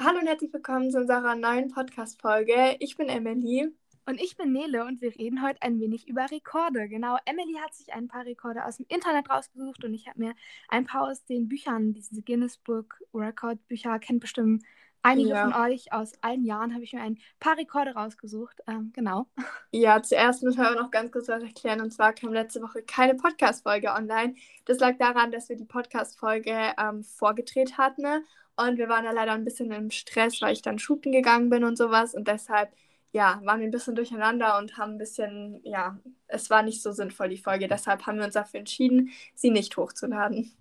Hallo 0.00 0.20
und 0.20 0.28
herzlich 0.28 0.52
willkommen 0.52 0.92
zu 0.92 0.98
unserer 0.98 1.34
neuen 1.34 1.72
Podcast-Folge. 1.72 2.76
Ich 2.78 2.96
bin 2.96 3.08
Emily. 3.08 3.68
Und 4.06 4.20
ich 4.20 4.36
bin 4.36 4.52
Nele 4.52 4.84
und 4.84 5.00
wir 5.00 5.12
reden 5.16 5.42
heute 5.42 5.60
ein 5.60 5.80
wenig 5.80 6.06
über 6.06 6.30
Rekorde. 6.30 6.88
Genau, 6.88 7.16
Emily 7.24 7.54
hat 7.54 7.74
sich 7.74 7.92
ein 7.92 8.06
paar 8.06 8.24
Rekorde 8.24 8.64
aus 8.64 8.76
dem 8.76 8.86
Internet 8.88 9.28
rausgesucht 9.28 9.84
und 9.84 9.94
ich 9.94 10.06
habe 10.06 10.20
mir 10.20 10.34
ein 10.68 10.86
paar 10.86 11.10
aus 11.10 11.24
den 11.24 11.48
Büchern, 11.48 11.94
diese 11.94 12.22
Guinness 12.22 12.58
Book 12.58 13.00
Record 13.12 13.58
Bücher, 13.66 13.98
kennt 13.98 14.20
bestimmt 14.20 14.62
einige 15.02 15.30
ja. 15.30 15.50
von 15.50 15.60
euch 15.60 15.92
aus 15.92 16.12
allen 16.20 16.44
Jahren, 16.44 16.74
habe 16.74 16.84
ich 16.84 16.92
mir 16.92 17.02
ein 17.02 17.18
paar 17.40 17.58
Rekorde 17.58 17.94
rausgesucht. 17.94 18.60
Ähm, 18.68 18.92
genau. 18.94 19.26
Ja, 19.72 20.00
zuerst 20.00 20.44
müssen 20.44 20.58
wir 20.58 20.68
aber 20.68 20.80
noch 20.80 20.92
ganz 20.92 21.10
kurz 21.10 21.26
was 21.26 21.42
erklären. 21.42 21.80
Und 21.80 21.92
zwar 21.92 22.12
kam 22.12 22.32
letzte 22.32 22.62
Woche 22.62 22.82
keine 22.82 23.16
Podcast-Folge 23.16 23.92
online. 23.92 24.36
Das 24.64 24.78
lag 24.78 24.96
daran, 24.96 25.32
dass 25.32 25.48
wir 25.48 25.56
die 25.56 25.64
Podcast-Folge 25.64 26.72
ähm, 26.78 27.02
vorgedreht 27.02 27.78
hatten. 27.78 28.24
Und 28.58 28.76
wir 28.76 28.88
waren 28.88 29.04
da 29.04 29.12
leider 29.12 29.32
ein 29.32 29.44
bisschen 29.44 29.70
im 29.70 29.90
Stress, 29.90 30.42
weil 30.42 30.52
ich 30.52 30.62
dann 30.62 30.78
shooten 30.78 31.12
gegangen 31.12 31.48
bin 31.48 31.64
und 31.64 31.78
sowas. 31.78 32.14
Und 32.14 32.26
deshalb 32.28 32.72
ja, 33.12 33.40
waren 33.44 33.60
wir 33.60 33.66
ein 33.66 33.72
bisschen 33.72 33.94
durcheinander 33.94 34.58
und 34.58 34.76
haben 34.76 34.92
ein 34.92 34.98
bisschen, 34.98 35.60
ja, 35.64 35.98
es 36.26 36.50
war 36.50 36.62
nicht 36.62 36.82
so 36.82 36.92
sinnvoll, 36.92 37.28
die 37.28 37.38
Folge. 37.38 37.68
Deshalb 37.68 38.06
haben 38.06 38.18
wir 38.18 38.24
uns 38.24 38.34
dafür 38.34 38.60
entschieden, 38.60 39.10
sie 39.34 39.50
nicht 39.50 39.76
hochzuladen. 39.76 40.52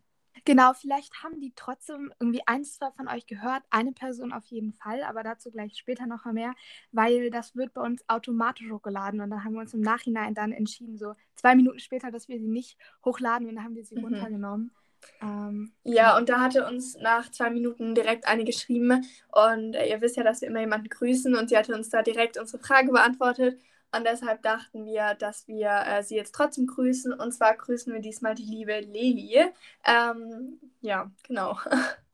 Genau, 0.45 0.71
vielleicht 0.73 1.23
haben 1.23 1.41
die 1.41 1.51
trotzdem 1.57 2.13
irgendwie 2.21 2.41
eins, 2.45 2.77
zwei 2.77 2.89
von 2.91 3.09
euch 3.09 3.27
gehört. 3.27 3.63
Eine 3.69 3.91
Person 3.91 4.31
auf 4.31 4.45
jeden 4.45 4.71
Fall, 4.71 5.03
aber 5.03 5.21
dazu 5.21 5.51
gleich 5.51 5.75
später 5.75 6.05
noch 6.05 6.23
mehr, 6.25 6.53
weil 6.93 7.31
das 7.31 7.55
wird 7.57 7.73
bei 7.73 7.81
uns 7.81 8.07
automatisch 8.07 8.71
hochgeladen 8.71 9.19
und 9.19 9.29
dann 9.29 9.43
haben 9.43 9.53
wir 9.53 9.59
uns 9.59 9.73
im 9.73 9.81
Nachhinein 9.81 10.35
dann 10.35 10.53
entschieden, 10.53 10.97
so 10.97 11.15
zwei 11.35 11.53
Minuten 11.53 11.79
später, 11.79 12.11
dass 12.11 12.29
wir 12.29 12.39
sie 12.39 12.47
nicht 12.47 12.77
hochladen 13.03 13.49
und 13.49 13.55
dann 13.55 13.65
haben 13.65 13.75
wir 13.75 13.83
sie 13.83 13.97
mhm. 13.97 14.05
runtergenommen. 14.05 14.71
Ähm, 15.21 15.73
ja, 15.83 16.17
und 16.17 16.29
da 16.29 16.39
hatte 16.39 16.65
uns 16.65 16.95
nach 16.97 17.29
zwei 17.31 17.49
Minuten 17.49 17.95
direkt 17.95 18.27
eine 18.27 18.43
geschrieben. 18.43 19.05
Und 19.31 19.73
äh, 19.73 19.89
ihr 19.89 20.01
wisst 20.01 20.17
ja, 20.17 20.23
dass 20.23 20.41
wir 20.41 20.47
immer 20.47 20.59
jemanden 20.59 20.89
grüßen. 20.89 21.35
Und 21.35 21.49
sie 21.49 21.57
hatte 21.57 21.73
uns 21.75 21.89
da 21.89 22.01
direkt 22.01 22.37
unsere 22.37 22.61
Frage 22.61 22.91
beantwortet. 22.91 23.59
Und 23.95 24.05
deshalb 24.05 24.41
dachten 24.43 24.85
wir, 24.85 25.15
dass 25.15 25.47
wir 25.47 25.69
äh, 25.87 26.03
sie 26.03 26.15
jetzt 26.15 26.35
trotzdem 26.35 26.67
grüßen. 26.67 27.13
Und 27.13 27.31
zwar 27.31 27.55
grüßen 27.55 27.93
wir 27.93 28.01
diesmal 28.01 28.35
die 28.35 28.43
liebe 28.43 28.79
Leli. 28.79 29.45
Ähm, 29.85 30.59
ja, 30.81 31.11
genau. 31.23 31.57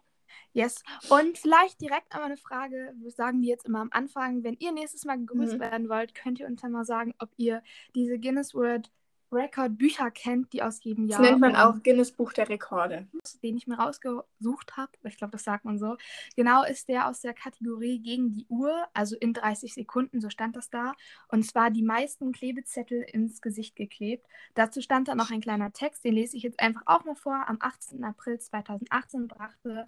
Yes. 0.55 0.83
Und 1.09 1.39
vielleicht 1.39 1.81
direkt 1.81 2.13
einmal 2.13 2.27
eine 2.27 2.37
Frage, 2.37 2.93
wir 2.97 3.09
sagen 3.09 3.41
die 3.41 3.47
jetzt 3.47 3.65
immer 3.65 3.79
am 3.79 3.89
Anfang. 3.91 4.43
Wenn 4.43 4.55
ihr 4.59 4.71
nächstes 4.71 5.03
Mal 5.03 5.17
gegrüßt 5.17 5.55
mhm. 5.55 5.59
werden 5.59 5.89
wollt, 5.89 6.13
könnt 6.13 6.39
ihr 6.39 6.45
uns 6.45 6.61
dann 6.61 6.71
mal 6.71 6.85
sagen, 6.85 7.15
ob 7.17 7.29
ihr 7.37 7.63
diese 7.95 8.19
Guinness 8.19 8.53
World 8.53 8.91
Record-Bücher 9.33 10.11
kennt, 10.11 10.53
die 10.53 10.61
aus 10.61 10.83
jedem 10.83 11.07
Jahr. 11.07 11.21
Das 11.21 11.29
nennt 11.29 11.41
man 11.41 11.55
auch 11.55 11.81
Guinness 11.83 12.11
Buch 12.11 12.33
der 12.33 12.49
Rekorde. 12.49 13.07
Den 13.41 13.57
ich 13.57 13.67
mir 13.67 13.75
rausgesucht 13.75 14.77
habe, 14.77 14.91
ich 15.03 15.17
glaube, 15.17 15.31
das 15.31 15.43
sagt 15.43 15.65
man 15.65 15.77
so. 15.79 15.97
Genau 16.35 16.63
ist 16.63 16.87
der 16.89 17.07
aus 17.07 17.21
der 17.21 17.33
Kategorie 17.33 17.99
gegen 17.99 18.31
die 18.31 18.45
Uhr, 18.49 18.85
also 18.93 19.15
in 19.17 19.33
30 19.33 19.73
Sekunden, 19.73 20.21
so 20.21 20.29
stand 20.29 20.55
das 20.55 20.69
da. 20.69 20.93
Und 21.27 21.45
zwar 21.45 21.71
die 21.71 21.83
meisten 21.83 22.31
Klebezettel 22.31 23.01
ins 23.01 23.41
Gesicht 23.41 23.75
geklebt. 23.75 24.25
Dazu 24.53 24.81
stand 24.81 25.07
da 25.07 25.15
noch 25.15 25.31
ein 25.31 25.41
kleiner 25.41 25.73
Text, 25.73 26.03
den 26.05 26.13
lese 26.13 26.37
ich 26.37 26.43
jetzt 26.43 26.59
einfach 26.59 26.83
auch 26.85 27.05
mal 27.05 27.15
vor. 27.15 27.45
Am 27.47 27.57
18. 27.59 28.03
April 28.03 28.39
2018 28.39 29.27
brachte. 29.27 29.87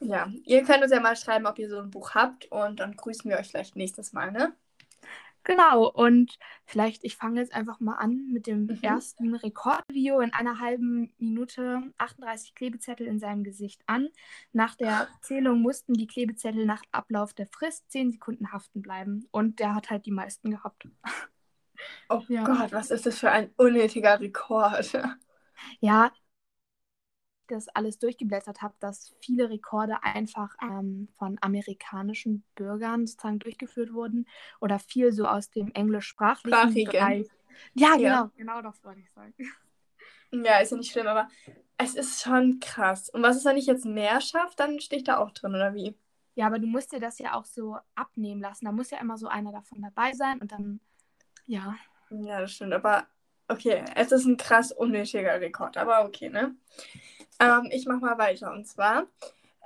Ja, 0.00 0.32
ihr 0.44 0.64
könnt 0.64 0.82
uns 0.82 0.92
ja 0.92 1.00
mal 1.00 1.16
schreiben, 1.16 1.46
ob 1.46 1.58
ihr 1.58 1.68
so 1.68 1.78
ein 1.78 1.90
Buch 1.90 2.14
habt 2.14 2.50
und 2.50 2.80
dann 2.80 2.96
grüßen 2.96 3.30
wir 3.30 3.38
euch 3.38 3.48
vielleicht 3.48 3.76
nächstes 3.76 4.12
Mal, 4.12 4.32
ne? 4.32 4.54
Genau, 5.44 5.88
und 5.88 6.38
vielleicht, 6.66 7.02
ich 7.04 7.16
fange 7.16 7.40
jetzt 7.40 7.54
einfach 7.54 7.80
mal 7.80 7.96
an 7.96 8.26
mit 8.30 8.46
dem 8.46 8.66
mhm. 8.66 8.78
ersten 8.82 9.34
Rekordvideo 9.34 10.20
in 10.20 10.34
einer 10.34 10.60
halben 10.60 11.12
Minute 11.18 11.82
38 11.98 12.54
Klebezettel 12.54 13.06
in 13.06 13.18
seinem 13.18 13.42
Gesicht 13.42 13.82
an. 13.86 14.08
Nach 14.52 14.74
der 14.74 15.08
Zählung 15.22 15.62
mussten 15.62 15.94
die 15.94 16.06
Klebezettel 16.06 16.66
nach 16.66 16.82
Ablauf 16.92 17.32
der 17.32 17.46
Frist 17.46 17.90
10 17.90 18.12
Sekunden 18.12 18.52
haften 18.52 18.82
bleiben. 18.82 19.26
Und 19.30 19.60
der 19.60 19.74
hat 19.74 19.90
halt 19.90 20.04
die 20.04 20.12
meisten 20.12 20.50
gehabt. 20.50 20.86
Oh 22.08 22.22
ja. 22.28 22.44
Gott, 22.44 22.72
was 22.72 22.90
ist 22.90 23.06
das 23.06 23.18
für 23.18 23.30
ein 23.30 23.50
unnötiger 23.56 24.20
Rekord? 24.20 24.92
Ja, 25.80 26.12
das 27.54 27.68
alles 27.68 27.98
durchgeblättert 27.98 28.62
habe, 28.62 28.74
dass 28.80 29.14
viele 29.20 29.50
Rekorde 29.50 30.02
einfach 30.02 30.54
ähm, 30.62 31.08
von 31.18 31.38
amerikanischen 31.40 32.44
Bürgern 32.54 33.06
sozusagen 33.06 33.38
durchgeführt 33.38 33.92
wurden 33.92 34.26
oder 34.60 34.78
viel 34.78 35.12
so 35.12 35.26
aus 35.26 35.50
dem 35.50 35.72
englischsprachlichen 35.72 36.74
Bereich. 36.74 37.26
Ja, 37.74 37.96
genau, 37.96 38.02
ja. 38.02 38.30
genau 38.36 38.62
das 38.62 38.82
wollte 38.84 39.00
ich 39.00 39.10
sagen. 39.10 39.34
Ja, 40.32 40.58
ist 40.58 40.70
ja 40.70 40.76
nicht 40.76 40.92
schlimm, 40.92 41.08
aber 41.08 41.28
es 41.76 41.96
ist 41.96 42.22
schon 42.22 42.60
krass. 42.60 43.10
Und 43.10 43.20
was 43.22 43.36
ist, 43.36 43.44
wenn 43.44 43.56
ich 43.56 43.66
jetzt 43.66 43.84
mehr 43.84 44.20
schaffe, 44.20 44.54
dann 44.56 44.78
stehe 44.78 44.98
ich 45.00 45.04
da 45.04 45.18
auch 45.18 45.32
drin, 45.32 45.56
oder 45.56 45.74
wie? 45.74 45.96
Ja, 46.36 46.46
aber 46.46 46.60
du 46.60 46.66
musst 46.66 46.92
dir 46.92 47.00
das 47.00 47.18
ja 47.18 47.34
auch 47.34 47.44
so 47.44 47.78
abnehmen 47.96 48.40
lassen. 48.40 48.64
Da 48.64 48.72
muss 48.72 48.90
ja 48.90 48.98
immer 48.98 49.18
so 49.18 49.26
einer 49.26 49.50
davon 49.50 49.82
dabei 49.82 50.12
sein 50.12 50.38
und 50.40 50.52
dann, 50.52 50.80
ja. 51.46 51.74
Ja, 52.10 52.40
das 52.40 52.52
stimmt, 52.52 52.72
aber 52.74 53.08
okay, 53.48 53.84
es 53.96 54.12
ist 54.12 54.24
ein 54.24 54.36
krass 54.36 54.72
unnötiger 54.72 55.40
Rekord, 55.40 55.76
aber 55.76 56.04
okay, 56.04 56.28
ne? 56.28 56.54
Ähm, 57.40 57.68
ich 57.70 57.86
mache 57.86 58.00
mal 58.00 58.18
weiter. 58.18 58.52
Und 58.52 58.66
zwar 58.66 59.06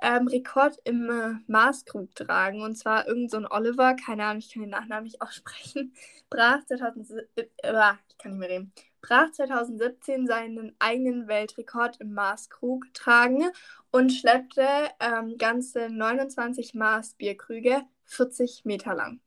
ähm, 0.01 0.27
Rekord 0.27 0.79
im 0.83 1.09
äh, 1.09 1.35
Maßkrug 1.47 2.13
tragen. 2.15 2.61
Und 2.61 2.77
zwar 2.77 3.07
irgend 3.07 3.31
so 3.31 3.37
ein 3.37 3.47
Oliver, 3.47 3.95
keine 3.95 4.25
Ahnung, 4.25 4.39
ich 4.39 4.53
kann 4.53 4.61
den 4.61 4.69
Nachnamen 4.69 5.05
nicht 5.05 5.21
aussprechen, 5.21 5.93
brach 6.29 6.63
2017, 6.65 7.25
äh, 7.35 7.93
ich 8.07 8.17
kann 8.17 8.31
nicht 8.31 8.39
mehr 8.39 8.49
reden, 8.49 8.73
brach 9.01 9.31
2017 9.31 10.27
seinen 10.27 10.75
eigenen 10.79 11.27
Weltrekord 11.27 12.01
im 12.01 12.13
Maßkrug 12.13 12.85
tragen 12.93 13.51
und 13.91 14.11
schleppte 14.11 14.67
ähm, 14.99 15.37
ganze 15.37 15.89
29 15.89 16.73
Maßbierkrüge 16.73 17.83
40 18.05 18.65
Meter 18.65 18.95
lang. 18.95 19.21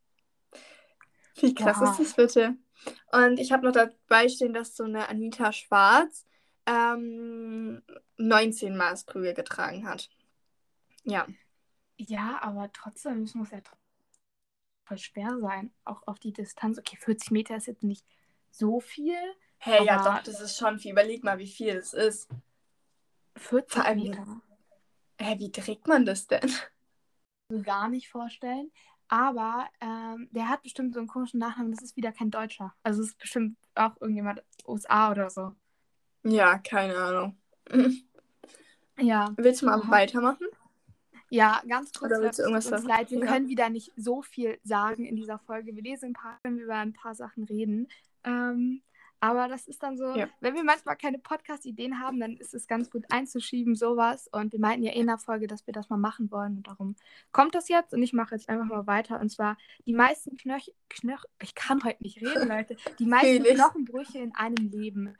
Wie 1.41 1.55
krass 1.55 1.79
wow. 1.81 1.91
ist 1.91 2.01
das 2.01 2.15
bitte? 2.15 2.57
Und 3.13 3.39
ich 3.39 3.53
habe 3.53 3.67
noch 3.67 3.73
dabei 3.73 4.29
stehen, 4.29 4.53
dass 4.53 4.77
so 4.77 4.85
eine 4.85 5.09
Anita 5.09 5.53
Schwarz 5.53 6.27
ähm, 6.69 7.83
19 8.19 8.77
Maßkrüge 8.77 9.33
getragen 9.33 9.89
hat. 9.89 10.11
Ja. 11.05 11.27
Ja, 11.97 12.39
aber 12.43 12.71
trotzdem, 12.73 13.23
es 13.23 13.35
muss 13.35 13.51
ja 13.51 13.61
voll 14.85 14.99
schwer 14.99 15.39
sein. 15.41 15.73
Auch 15.85 16.07
auf 16.07 16.19
die 16.19 16.33
Distanz. 16.33 16.79
Okay, 16.79 16.97
40 16.97 17.31
Meter 17.31 17.57
ist 17.57 17.67
jetzt 17.67 17.83
nicht 17.83 18.05
so 18.51 18.81
viel. 18.81 19.17
Hey, 19.57 19.85
ja, 19.85 20.05
doch, 20.05 20.23
das 20.23 20.41
ist 20.41 20.57
schon 20.57 20.79
viel. 20.79 20.93
Überleg 20.93 21.25
mal, 21.25 21.39
wie 21.39 21.49
viel 21.49 21.75
es 21.75 21.95
ist. 21.95 22.29
40 23.37 23.83
allem, 23.83 23.99
Meter. 23.99 24.41
Hä, 25.21 25.39
wie 25.39 25.51
trägt 25.51 25.89
man 25.89 26.05
das 26.05 26.27
denn? 26.27 26.53
Gar 27.63 27.89
nicht 27.89 28.09
vorstellen. 28.09 28.71
Aber 29.09 29.67
ähm, 29.81 30.29
der 30.33 30.49
hat 30.49 30.63
bestimmt 30.63 30.93
so 30.93 31.01
einen 31.01 31.09
komischen 31.09 31.41
Nachnamen. 31.41 31.73
Das 31.73 31.83
ist 31.83 31.97
wieder 31.97 32.13
kein 32.13 32.31
Deutscher. 32.31 32.75
Also 32.83 33.03
es 33.03 33.09
ist 33.09 33.19
bestimmt 33.19 33.57
auch 33.75 33.97
irgendjemand 34.01 34.43
USA 34.67 35.11
oder 35.11 35.31
so. 35.31 35.55
Ja, 36.31 36.59
keine 36.59 36.97
Ahnung. 36.97 37.37
Ja. 39.01 39.33
Willst 39.37 39.63
du 39.63 39.67
mal 39.67 39.81
Aha. 39.81 39.91
weitermachen? 39.93 40.47
Ja, 41.31 41.63
ganz 41.69 41.93
kurz. 41.93 42.11
Oder 42.11 42.23
willst 42.23 42.39
du 42.39 42.43
irgendwas 42.43 42.73
uns 42.73 42.85
leid. 42.85 43.11
Wir 43.11 43.21
ja. 43.21 43.27
können 43.27 43.49
wieder 43.49 43.69
nicht 43.71 43.93
so 43.97 44.23
viel 44.23 44.59
sagen 44.65 45.05
in 45.05 45.17
dieser 45.17 45.39
Folge. 45.39 45.75
Wir 45.75 45.83
lesen 45.83 46.07
ein 46.07 46.13
paar, 46.15 46.39
wenn 46.43 46.57
wir 46.57 46.65
über 46.65 46.77
ein 46.77 46.95
paar 46.95 47.15
Sachen 47.15 47.45
reden. 47.45 47.89
Ähm, 48.25 48.83
aber 49.21 49.49
das 49.49 49.67
ist 49.67 49.83
dann 49.83 49.97
so, 49.97 50.15
ja. 50.15 50.29
wenn 50.41 50.55
wir 50.55 50.63
manchmal 50.63 50.97
keine 50.97 51.19
Podcast-Ideen 51.19 51.99
haben, 51.99 52.21
dann 52.21 52.37
ist 52.37 52.55
es 52.55 52.69
ganz 52.69 52.89
gut 52.89 53.05
einzuschieben, 53.11 53.75
sowas. 53.75 54.29
Und 54.31 54.53
wir 54.53 54.61
meinten 54.61 54.85
ja 54.85 54.93
eh 54.93 55.01
in 55.01 55.09
der 55.09 55.19
Folge, 55.19 55.49
dass 55.49 55.67
wir 55.67 55.75
das 55.75 55.91
mal 55.91 55.97
machen 55.97 56.31
wollen. 56.31 56.59
Und 56.59 56.69
darum 56.69 56.95
kommt 57.33 57.55
das 57.55 57.69
jetzt. 57.69 57.93
Und 57.93 58.03
ich 58.03 58.13
mache 58.13 58.37
jetzt 58.37 58.49
einfach 58.49 58.67
mal 58.67 58.87
weiter. 58.87 59.21
Und 59.21 59.31
zwar 59.31 59.57
die 59.87 59.95
meisten 59.95 60.37
Knöch... 60.37 60.73
Knöch 60.89 61.25
ich 61.43 61.55
kann 61.55 61.83
heute 61.85 62.03
nicht 62.03 62.23
reden, 62.23 62.49
Leute. 62.49 62.77
Die 62.99 63.07
meisten 63.07 63.45
Knochenbrüche 63.45 64.19
in 64.19 64.35
einem 64.35 64.71
Leben. 64.71 65.17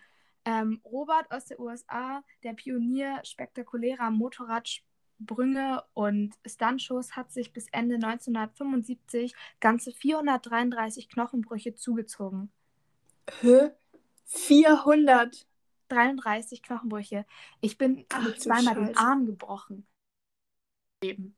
Ähm, 0.49 0.81
Robert 0.83 1.31
aus 1.31 1.45
den 1.45 1.61
USA, 1.61 2.25
der 2.43 2.55
Pionier 2.55 3.21
spektakulärer 3.23 4.11
Motorradsprünge 4.11 5.85
und 5.93 6.37
Stuntshows, 6.47 7.17
hat 7.17 7.31
sich 7.31 7.53
bis 7.53 7.67
Ende 7.69 7.97
1975 7.97 9.35
ganze 9.61 9.93
433 9.93 11.11
Knochenbrüche 11.11 11.75
zugezogen. 11.75 12.51
Hä? 13.43 13.73
400? 14.25 15.47
33 15.89 16.63
Knochenbrüche. 16.63 17.27
Ich 17.61 17.77
bin 17.77 18.07
Ach, 18.09 18.35
zweimal 18.39 18.75
den 18.75 18.97
Arm 18.97 19.27
gebrochen. 19.27 19.87
Eben. 21.03 21.37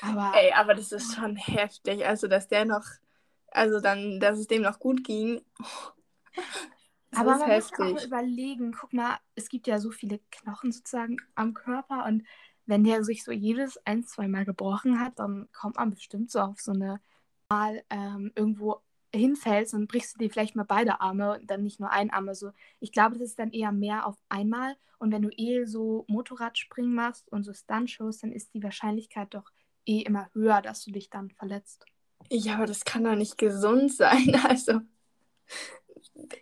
Aber, 0.00 0.32
Ey, 0.34 0.52
aber 0.54 0.74
das 0.74 0.90
ist 0.90 1.14
schon 1.14 1.36
heftig. 1.36 2.04
Also, 2.04 2.26
dass 2.26 2.48
der 2.48 2.64
noch, 2.64 2.84
also 3.52 3.78
dann, 3.78 4.18
dass 4.18 4.40
es 4.40 4.48
dem 4.48 4.62
noch 4.62 4.80
gut 4.80 5.04
ging. 5.04 5.40
Das 7.14 7.20
aber 7.20 7.38
man 7.38 7.50
heftig. 7.50 7.78
muss 7.78 8.02
auch 8.02 8.06
überlegen, 8.06 8.72
guck 8.72 8.92
mal, 8.92 9.18
es 9.34 9.48
gibt 9.48 9.66
ja 9.66 9.78
so 9.78 9.90
viele 9.90 10.20
Knochen 10.30 10.72
sozusagen 10.72 11.16
am 11.34 11.54
Körper 11.54 12.04
und 12.06 12.24
wenn 12.66 12.84
der 12.84 13.04
sich 13.04 13.24
so 13.24 13.32
jedes 13.32 13.78
ein, 13.86 14.04
zwei 14.04 14.26
Mal 14.28 14.44
gebrochen 14.44 15.00
hat, 15.00 15.18
dann 15.18 15.48
kommt 15.52 15.76
man 15.76 15.90
bestimmt 15.90 16.30
so 16.30 16.40
auf 16.40 16.60
so 16.60 16.72
eine 16.72 17.00
Mal 17.48 17.84
ähm, 17.90 18.32
irgendwo 18.34 18.80
hinfällst 19.14 19.74
und 19.74 19.86
brichst 19.86 20.14
du 20.14 20.18
dir 20.18 20.30
vielleicht 20.30 20.56
mal 20.56 20.64
beide 20.64 21.00
Arme 21.00 21.38
und 21.38 21.50
dann 21.50 21.62
nicht 21.62 21.78
nur 21.78 21.90
ein 21.90 22.10
Arm. 22.10 22.28
Also 22.28 22.50
ich 22.80 22.90
glaube, 22.90 23.18
das 23.18 23.28
ist 23.28 23.38
dann 23.38 23.52
eher 23.52 23.72
mehr 23.72 24.06
auf 24.06 24.16
einmal. 24.28 24.76
Und 24.98 25.12
wenn 25.12 25.22
du 25.22 25.30
eh 25.30 25.64
so 25.66 26.04
Motorradspringen 26.08 26.94
machst 26.94 27.30
und 27.30 27.44
so 27.44 27.52
Stuntshows, 27.52 28.18
dann 28.18 28.32
ist 28.32 28.54
die 28.54 28.62
Wahrscheinlichkeit 28.62 29.34
doch 29.34 29.50
eh 29.86 30.00
immer 30.00 30.28
höher, 30.32 30.62
dass 30.62 30.84
du 30.84 30.90
dich 30.90 31.10
dann 31.10 31.30
verletzt. 31.30 31.84
Ja, 32.30 32.54
aber 32.54 32.66
das 32.66 32.84
kann 32.84 33.04
doch 33.04 33.14
nicht 33.14 33.38
gesund 33.38 33.92
sein. 33.94 34.40
Also, 34.48 34.80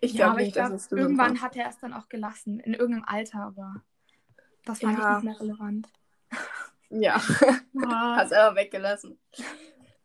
ich 0.01 0.13
ja, 0.13 0.25
glaube 0.25 0.41
nicht, 0.41 0.53
glaub, 0.53 0.69
dass 0.71 0.85
es 0.85 0.91
Irgendwann 0.91 1.41
hat 1.41 1.55
er 1.55 1.69
es 1.69 1.77
dann 1.79 1.93
auch 1.93 2.09
gelassen, 2.09 2.59
in 2.59 2.73
irgendeinem 2.73 3.05
Alter, 3.05 3.39
aber 3.39 3.83
das 4.65 4.79
fand 4.79 4.97
ja. 4.97 5.17
ich 5.17 5.23
nicht 5.23 5.39
mehr 5.39 5.39
relevant. 5.39 5.89
Ja, 6.89 7.15
hast 7.89 8.33
aber 8.33 8.55
weggelassen. 8.55 9.19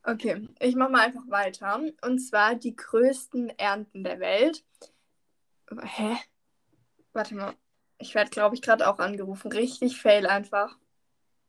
Okay, 0.02 0.48
ich 0.60 0.74
mache 0.74 0.90
mal 0.90 1.06
einfach 1.06 1.28
weiter. 1.28 1.80
Und 2.02 2.18
zwar 2.18 2.54
die 2.54 2.74
größten 2.74 3.50
Ernten 3.58 4.04
der 4.04 4.20
Welt. 4.20 4.64
Hä? 5.82 6.16
Warte 7.12 7.34
mal. 7.34 7.54
Ich 7.98 8.14
werde, 8.14 8.30
glaube 8.30 8.54
ich, 8.54 8.62
gerade 8.62 8.88
auch 8.88 8.98
angerufen. 9.00 9.52
Richtig 9.52 10.00
fail 10.00 10.26
einfach. 10.26 10.78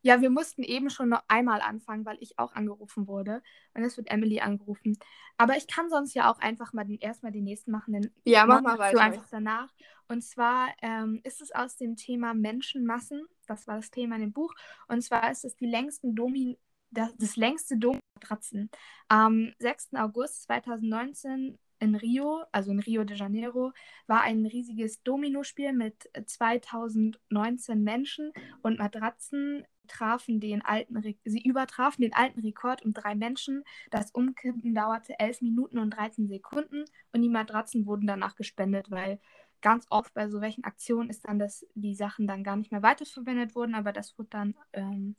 Ja, 0.01 0.21
wir 0.21 0.29
mussten 0.29 0.63
eben 0.63 0.89
schon 0.89 1.09
noch 1.09 1.23
einmal 1.27 1.61
anfangen, 1.61 2.05
weil 2.05 2.17
ich 2.21 2.39
auch 2.39 2.53
angerufen 2.53 3.07
wurde. 3.07 3.41
Und 3.73 3.83
jetzt 3.83 3.97
wird 3.97 4.09
Emily 4.09 4.39
angerufen. 4.39 4.97
Aber 5.37 5.57
ich 5.57 5.67
kann 5.67 5.89
sonst 5.89 6.13
ja 6.13 6.31
auch 6.31 6.39
einfach 6.39 6.73
mal 6.73 6.85
den, 6.85 6.99
erstmal 6.99 7.31
den 7.31 7.43
nächsten 7.43 7.71
machen. 7.71 7.93
Den 7.93 8.11
ja, 8.23 8.45
mach 8.45 8.61
mal 8.61 8.77
weiter. 8.77 9.01
einfach 9.01 9.27
danach. 9.29 9.73
Und 10.07 10.23
zwar 10.23 10.69
ähm, 10.81 11.19
ist 11.23 11.41
es 11.41 11.51
aus 11.51 11.75
dem 11.75 11.95
Thema 11.95 12.33
Menschenmassen. 12.33 13.25
Das 13.47 13.67
war 13.67 13.75
das 13.75 13.91
Thema 13.91 14.15
in 14.15 14.21
dem 14.21 14.33
Buch. 14.33 14.53
Und 14.87 15.01
zwar 15.01 15.31
ist 15.31 15.45
es 15.45 15.55
die 15.55 15.67
längsten 15.67 16.15
Domin 16.15 16.57
das, 16.91 17.15
das 17.17 17.35
längste 17.35 17.77
Dommatratzen. 17.77 18.69
Am 19.07 19.53
6. 19.59 19.89
August 19.95 20.43
2019 20.43 21.57
in 21.79 21.95
Rio, 21.95 22.43
also 22.51 22.71
in 22.71 22.79
Rio 22.79 23.03
de 23.03 23.15
Janeiro, 23.17 23.71
war 24.07 24.21
ein 24.21 24.45
riesiges 24.45 25.01
Dominospiel 25.03 25.73
mit 25.73 26.09
2019 26.25 27.83
Menschen 27.83 28.33
und 28.61 28.79
Matratzen 28.79 29.65
trafen 29.89 30.39
den 30.39 30.63
alten 30.63 31.01
sie 31.25 31.41
übertrafen 31.41 32.01
den 32.01 32.13
alten 32.13 32.39
Rekord 32.39 32.83
um 32.83 32.93
drei 32.93 33.15
Menschen. 33.15 33.63
Das 33.91 34.11
Umkippen 34.11 34.73
dauerte 34.73 35.19
11 35.19 35.41
Minuten 35.41 35.79
und 35.79 35.91
13 35.91 36.27
Sekunden 36.27 36.85
und 37.11 37.21
die 37.21 37.29
Matratzen 37.29 37.85
wurden 37.85 38.07
danach 38.07 38.35
gespendet, 38.35 38.91
weil 38.91 39.19
ganz 39.61 39.85
oft 39.89 40.13
bei 40.13 40.29
so 40.29 40.41
welchen 40.41 40.63
Aktionen 40.63 41.09
ist 41.09 41.27
dann, 41.27 41.39
dass 41.39 41.65
die 41.75 41.95
Sachen 41.95 42.27
dann 42.27 42.43
gar 42.43 42.55
nicht 42.55 42.71
mehr 42.71 42.83
weiterverwendet 42.83 43.55
wurden, 43.55 43.75
aber 43.75 43.91
das 43.91 44.17
wurde 44.17 44.29
dann 44.29 44.55
ähm, 44.73 45.15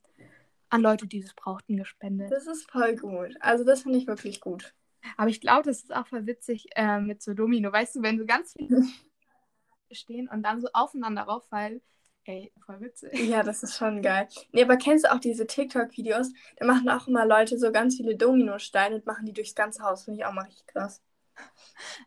an 0.71 0.83
Leute, 0.83 1.07
die 1.07 1.19
es 1.19 1.35
brauchten, 1.35 1.77
gespendet. 1.77 2.31
Das 2.31 2.47
ist 2.47 2.71
voll 2.71 2.97
gut. 2.97 3.37
Also 3.41 3.65
das 3.65 3.83
finde 3.83 3.99
ich 3.99 4.07
wirklich 4.07 4.41
gut. 4.41 4.75
Aber 5.17 5.29
ich 5.29 5.41
glaube, 5.41 5.65
das 5.65 5.83
ist 5.83 5.95
auch 5.95 6.07
voll 6.07 6.27
witzig 6.27 6.69
äh, 6.77 7.01
mit 7.01 7.23
so 7.23 7.35
Domino. 7.35 7.73
Weißt 7.73 7.97
du, 7.97 8.03
wenn 8.03 8.19
so 8.19 8.27
ganz 8.27 8.53
viele 8.53 8.83
stehen 9.91 10.29
und 10.29 10.43
dann 10.43 10.61
so 10.61 10.69
aufeinander 10.73 11.23
rauffallen. 11.23 11.81
Ey, 12.31 12.53
voll 12.65 12.81
witzig. 12.81 13.13
Ja, 13.29 13.43
das 13.43 13.65
ist 13.65 13.77
schon 13.77 14.03
geil. 14.03 14.29
Nee, 14.53 14.63
aber 14.63 14.77
kennst 14.77 15.05
du 15.05 15.13
auch 15.13 15.19
diese 15.19 15.47
TikTok-Videos? 15.47 16.33
Da 16.59 16.67
machen 16.67 16.89
auch 16.89 17.09
immer 17.09 17.27
Leute 17.27 17.59
so 17.59 17.73
ganz 17.73 17.97
viele 17.97 18.15
Dominosteine 18.15 18.97
und 18.97 19.07
machen 19.07 19.27
die 19.27 19.33
durchs 19.33 19.57
ganze 19.57 19.83
Haus. 19.83 20.05
Finde 20.05 20.21
ich 20.21 20.27
auch 20.27 20.33
mal 20.33 20.45
richtig 20.45 20.67
krass. 20.69 21.03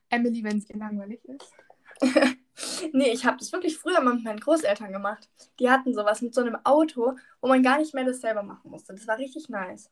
Emily, 0.09 0.41
wenn 0.43 0.59
es 0.59 0.69
ihr 0.69 0.77
langweilig 0.77 1.19
ist. 1.25 1.51
nee, 2.93 3.11
ich 3.11 3.25
habe 3.25 3.37
das 3.37 3.51
wirklich 3.51 3.77
früher 3.77 3.99
mal 3.99 4.13
mit 4.13 4.23
meinen 4.23 4.39
Großeltern 4.39 4.93
gemacht. 4.93 5.29
Die 5.59 5.69
hatten 5.69 5.93
sowas 5.93 6.21
mit 6.21 6.33
so 6.33 6.41
einem 6.41 6.57
Auto, 6.63 7.17
wo 7.41 7.47
man 7.49 7.61
gar 7.61 7.77
nicht 7.77 7.93
mehr 7.93 8.05
das 8.05 8.21
selber 8.21 8.43
machen 8.43 8.71
musste. 8.71 8.93
Das 8.93 9.05
war 9.07 9.17
richtig 9.17 9.49
nice. 9.49 9.91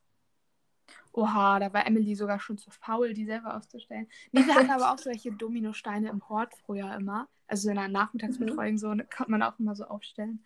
Oha, 1.12 1.58
da 1.58 1.72
war 1.74 1.86
Emily 1.86 2.14
sogar 2.14 2.40
schon 2.40 2.56
zu 2.56 2.70
faul, 2.70 3.12
die 3.12 3.26
selber 3.26 3.54
auszustellen. 3.54 4.08
Nee, 4.30 4.46
wir 4.46 4.54
hatten 4.54 4.70
aber 4.70 4.92
auch 4.92 4.98
solche 4.98 5.30
Dominosteine 5.30 6.08
im 6.08 6.26
Hort 6.30 6.54
früher 6.64 6.94
immer. 6.94 7.28
Also 7.52 7.68
in 7.68 7.74
der 7.74 7.88
Nachmittagsbetreuung 7.88 8.72
mhm. 8.72 8.78
so, 8.78 8.94
ne, 8.94 9.06
konnte 9.14 9.30
man 9.30 9.42
auch 9.42 9.58
immer 9.58 9.76
so 9.76 9.84
aufstellen. 9.84 10.42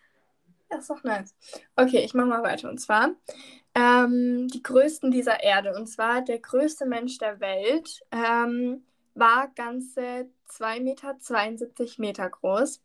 Ja, 0.68 0.78
ist 0.78 0.90
doch 0.90 1.04
nice. 1.04 1.36
Okay, 1.76 1.98
ich 2.04 2.14
mache 2.14 2.26
mal 2.26 2.42
weiter. 2.42 2.68
Und 2.68 2.78
zwar 2.78 3.10
ähm, 3.76 4.48
die 4.48 4.60
größten 4.60 5.12
dieser 5.12 5.40
Erde. 5.40 5.76
Und 5.76 5.86
zwar 5.86 6.22
der 6.22 6.40
größte 6.40 6.84
Mensch 6.84 7.18
der 7.18 7.38
Welt 7.38 8.04
ähm, 8.10 8.82
war 9.14 9.46
ganze 9.54 10.28
2,72 10.50 10.80
Meter 10.80 11.94
Meter 11.98 12.28
groß. 12.28 12.82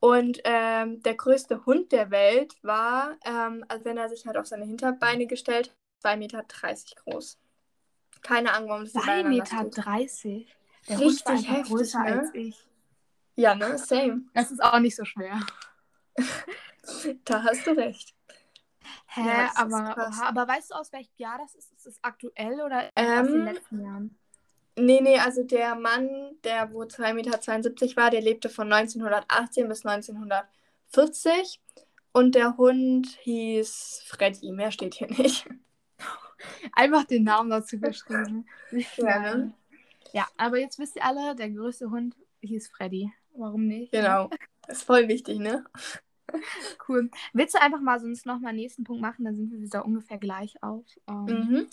Und 0.00 0.40
ähm, 0.44 1.02
der 1.02 1.16
größte 1.16 1.66
Hund 1.66 1.92
der 1.92 2.10
Welt 2.10 2.56
war, 2.62 3.18
ähm, 3.26 3.66
also 3.68 3.84
wenn 3.84 3.98
er 3.98 4.08
sich 4.08 4.24
halt 4.24 4.38
auf 4.38 4.46
seine 4.46 4.64
Hinterbeine 4.64 5.26
gestellt 5.26 5.76
hat, 6.02 6.14
2,30 6.14 6.16
Meter 6.16 6.44
groß. 7.04 7.38
Keine 8.22 8.54
Ahnung, 8.54 8.70
warum 8.70 8.84
das 8.84 8.94
2,30 8.94 9.24
Meter? 9.24 9.70
Der 10.88 11.00
Richtig 11.00 11.50
heftig, 11.50 11.68
größer 11.68 12.02
ne? 12.02 12.20
als 12.20 12.30
ich. 12.32 12.67
Ja, 13.38 13.54
ne? 13.54 13.78
Same. 13.78 14.22
Das 14.34 14.50
ist 14.50 14.60
auch 14.60 14.80
nicht 14.80 14.96
so 14.96 15.04
schwer. 15.04 15.40
da 17.24 17.44
hast 17.44 17.64
du 17.66 17.70
recht. 17.70 18.12
Hä, 19.06 19.20
ja, 19.20 19.52
aber, 19.54 19.94
oha, 19.96 20.28
aber 20.28 20.48
weißt 20.48 20.72
du, 20.72 20.74
aus 20.74 20.92
welchem 20.92 21.14
Jahr 21.18 21.38
das 21.38 21.54
ist? 21.54 21.72
Ist 21.72 21.86
es 21.86 21.98
aktuell 22.02 22.60
oder 22.60 22.90
ähm, 22.96 23.20
aus 23.20 23.26
den 23.28 23.44
letzten 23.44 23.84
Jahren? 23.84 24.18
Nee, 24.74 25.00
nee, 25.00 25.20
also 25.20 25.44
der 25.44 25.76
Mann, 25.76 26.36
der 26.42 26.72
wo 26.72 26.82
2,72 26.82 27.14
Meter 27.14 27.96
war, 27.96 28.10
der 28.10 28.22
lebte 28.22 28.48
von 28.48 28.72
1918 28.72 29.68
bis 29.68 29.86
1940. 29.86 31.60
Und 32.10 32.34
der 32.34 32.56
Hund 32.56 33.06
hieß 33.20 34.02
Freddy. 34.04 34.50
Mehr 34.50 34.72
steht 34.72 34.94
hier 34.94 35.10
nicht. 35.10 35.46
Einfach 36.72 37.04
den 37.04 37.22
Namen 37.22 37.50
dazu 37.50 37.78
geschrieben. 37.78 38.46
ja, 38.96 39.36
ne? 39.36 39.54
ja, 40.12 40.26
aber 40.36 40.58
jetzt 40.58 40.80
wisst 40.80 40.96
ihr 40.96 41.04
alle, 41.04 41.36
der 41.36 41.50
größte 41.50 41.88
Hund 41.90 42.16
hieß 42.40 42.68
Freddy. 42.68 43.12
Warum 43.38 43.66
nicht? 43.66 43.92
Genau. 43.92 44.30
Das 44.66 44.78
ist 44.78 44.84
voll 44.84 45.08
wichtig, 45.08 45.38
ne? 45.38 45.64
Cool. 46.86 47.10
Willst 47.32 47.54
du 47.54 47.62
einfach 47.62 47.80
mal 47.80 48.00
sonst 48.00 48.26
nochmal 48.26 48.50
einen 48.50 48.58
nächsten 48.58 48.84
Punkt 48.84 49.00
machen? 49.00 49.24
Dann 49.24 49.36
sind 49.36 49.50
wir 49.50 49.60
wieder 49.60 49.84
ungefähr 49.84 50.18
gleich 50.18 50.62
auf. 50.62 50.84
Um... 51.06 51.28
Ähm. 51.28 51.48
Mhm. 51.48 51.66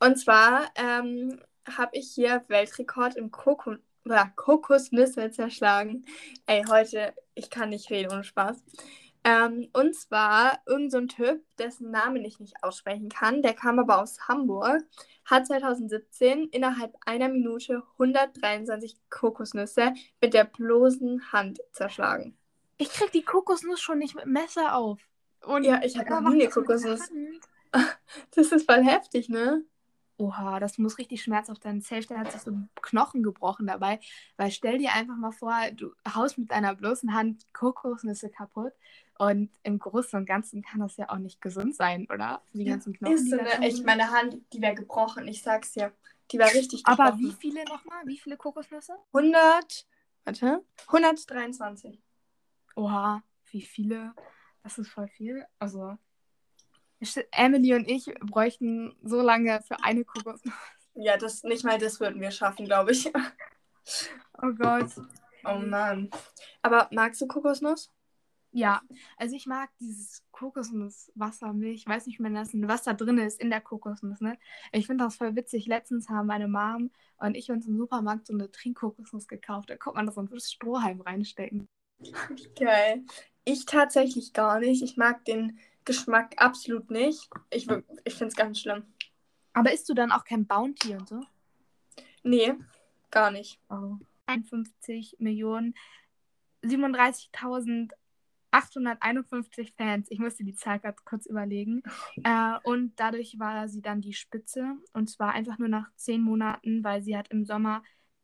Und 0.00 0.16
zwar 0.16 0.70
ähm, 0.76 1.40
habe 1.68 1.96
ich 1.96 2.12
hier 2.14 2.44
Weltrekord 2.48 3.16
im 3.16 3.30
Koko 3.30 3.74
Kokosnüsse 4.36 5.30
zerschlagen. 5.30 6.04
Ey, 6.46 6.64
heute, 6.68 7.12
ich 7.34 7.50
kann 7.50 7.70
nicht 7.70 7.90
reden 7.90 8.12
ohne 8.12 8.24
Spaß. 8.24 8.56
Ähm, 9.24 9.68
und 9.72 9.94
zwar 9.94 10.60
irgendein 10.66 11.08
so 11.08 11.16
Typ, 11.16 11.44
dessen 11.58 11.90
Namen 11.90 12.24
ich 12.24 12.40
nicht 12.40 12.62
aussprechen 12.62 13.08
kann, 13.08 13.42
der 13.42 13.54
kam 13.54 13.78
aber 13.78 14.00
aus 14.00 14.28
Hamburg, 14.28 14.82
hat 15.24 15.46
2017 15.46 16.48
innerhalb 16.48 16.94
einer 17.04 17.28
Minute 17.28 17.82
123 17.94 18.96
Kokosnüsse 19.10 19.92
mit 20.20 20.34
der 20.34 20.44
bloßen 20.44 21.32
Hand 21.32 21.60
zerschlagen. 21.72 22.36
Ich 22.78 22.90
krieg 22.90 23.10
die 23.12 23.24
Kokosnuss 23.24 23.80
schon 23.80 23.98
nicht 23.98 24.14
mit 24.14 24.26
Messer 24.26 24.76
auf. 24.76 25.00
Und 25.44 25.64
ja, 25.64 25.82
ich 25.82 25.98
habe 25.98 26.10
noch 26.10 26.30
nie 26.30 26.42
eine 26.42 26.50
Kokosnuss. 26.50 27.10
Das 28.34 28.50
ist 28.50 28.64
voll 28.64 28.82
heftig, 28.82 29.28
ne? 29.28 29.62
Oha, 30.16 30.58
das 30.58 30.78
muss 30.78 30.96
richtig 30.96 31.22
schmerzhaft 31.22 31.62
sein. 31.62 31.82
Safe, 31.82 32.06
der 32.06 32.20
hat 32.20 32.32
sich 32.32 32.40
so 32.40 32.50
Knochen 32.80 33.22
gebrochen 33.22 33.66
dabei. 33.66 34.00
Weil 34.38 34.50
stell 34.50 34.78
dir 34.78 34.94
einfach 34.94 35.16
mal 35.16 35.32
vor, 35.32 35.54
du 35.72 35.92
haust 36.14 36.38
mit 36.38 36.50
deiner 36.50 36.74
bloßen 36.74 37.12
Hand 37.12 37.46
Kokosnüsse 37.52 38.30
kaputt. 38.30 38.72
Und 39.18 39.50
im 39.64 39.80
Großen 39.80 40.16
und 40.16 40.26
Ganzen 40.26 40.62
kann 40.62 40.80
das 40.80 40.96
ja 40.96 41.10
auch 41.10 41.18
nicht 41.18 41.40
gesund 41.40 41.74
sein, 41.74 42.06
oder? 42.12 42.40
Die 42.52 42.64
ganzen 42.64 42.92
Knochen. 42.92 43.14
Ist 43.14 43.28
so 43.28 43.38
eine, 43.38 43.66
ich 43.66 43.82
meine 43.82 44.12
Hand, 44.12 44.40
die 44.52 44.62
wäre 44.62 44.76
gebrochen, 44.76 45.26
ich 45.26 45.42
sag's 45.42 45.72
dir. 45.72 45.92
Die 46.30 46.38
war 46.38 46.46
richtig 46.46 46.84
gebrochen. 46.84 47.00
Aber 47.00 47.18
wie 47.18 47.32
viele 47.32 47.64
nochmal? 47.64 48.06
Wie 48.06 48.16
viele 48.16 48.36
Kokosnüsse? 48.36 48.94
100, 49.12 49.86
warte, 50.24 50.64
123. 50.86 52.00
Oha, 52.76 53.22
wie 53.50 53.62
viele? 53.62 54.14
Das 54.62 54.78
ist 54.78 54.88
voll 54.88 55.08
viel. 55.08 55.44
Also, 55.58 55.98
Emily 57.32 57.74
und 57.74 57.88
ich 57.88 58.06
bräuchten 58.20 58.94
so 59.02 59.20
lange 59.20 59.60
für 59.62 59.82
eine 59.82 60.04
Kokosnuss. 60.04 60.54
Ja, 60.94 61.16
das 61.16 61.42
nicht 61.42 61.64
mal 61.64 61.78
das 61.78 61.98
würden 61.98 62.20
wir 62.20 62.30
schaffen, 62.30 62.66
glaube 62.66 62.92
ich. 62.92 63.10
Oh 64.40 64.52
Gott. 64.52 64.90
Oh 65.44 65.58
Mann. 65.58 66.10
Aber 66.62 66.88
magst 66.92 67.20
du 67.20 67.26
Kokosnuss? 67.26 67.90
Ja, 68.52 68.80
also 69.16 69.36
ich 69.36 69.46
mag 69.46 69.70
dieses 69.78 70.24
Kokosnusswassermilch. 70.32 71.80
Ich 71.80 71.86
weiß 71.86 72.06
nicht 72.06 72.18
mehr, 72.18 72.32
was 72.32 72.82
da 72.82 72.94
drin 72.94 73.18
ist 73.18 73.40
in 73.40 73.50
der 73.50 73.60
Kokosnuss. 73.60 74.20
Ne? 74.20 74.38
Ich 74.72 74.86
finde 74.86 75.04
das 75.04 75.16
voll 75.16 75.36
witzig. 75.36 75.66
Letztens 75.66 76.08
haben 76.08 76.26
meine 76.26 76.48
Mom 76.48 76.90
und 77.18 77.36
ich 77.36 77.50
uns 77.50 77.66
im 77.66 77.76
Supermarkt 77.76 78.26
so 78.26 78.32
eine 78.32 78.50
Trinkkokosnuss 78.50 79.28
gekauft. 79.28 79.68
Da 79.68 79.76
konnte 79.76 79.96
man 79.96 80.06
da 80.06 80.12
so 80.12 80.22
ein 80.22 80.40
Strohhalm 80.40 81.00
reinstecken. 81.02 81.68
Geil. 82.58 83.04
Ich 83.44 83.66
tatsächlich 83.66 84.32
gar 84.32 84.60
nicht. 84.60 84.82
Ich 84.82 84.96
mag 84.96 85.24
den 85.26 85.58
Geschmack 85.84 86.34
absolut 86.38 86.90
nicht. 86.90 87.28
Ich, 87.50 87.66
ich 88.04 88.14
finde 88.14 88.28
es 88.28 88.36
ganz 88.36 88.60
schlimm. 88.60 88.84
Aber 89.52 89.72
isst 89.72 89.88
du 89.88 89.94
dann 89.94 90.12
auch 90.12 90.24
kein 90.24 90.46
Bounty 90.46 90.94
und 90.94 91.08
so? 91.08 91.20
Nee, 92.22 92.54
gar 93.10 93.30
nicht. 93.30 93.60
Oh. 93.68 93.96
51 94.26 95.16
Millionen 95.18 95.74
37.000 96.62 97.92
851 98.58 99.74
Fans. 99.76 100.08
Ich 100.10 100.18
musste 100.18 100.44
die 100.44 100.54
Zahl 100.54 100.80
gerade 100.80 100.96
kurz 101.04 101.26
überlegen. 101.26 101.82
Äh, 102.24 102.58
und 102.64 102.92
dadurch 102.96 103.38
war 103.38 103.68
sie 103.68 103.82
dann 103.82 104.00
die 104.00 104.12
Spitze. 104.12 104.76
Und 104.92 105.08
zwar 105.08 105.32
einfach 105.32 105.58
nur 105.58 105.68
nach 105.68 105.88
zehn 105.94 106.20
Monaten, 106.22 106.82
weil 106.82 107.02
sie 107.02 107.16
hat 107.16 107.28
im 107.28 107.44
Sommer 107.44 107.82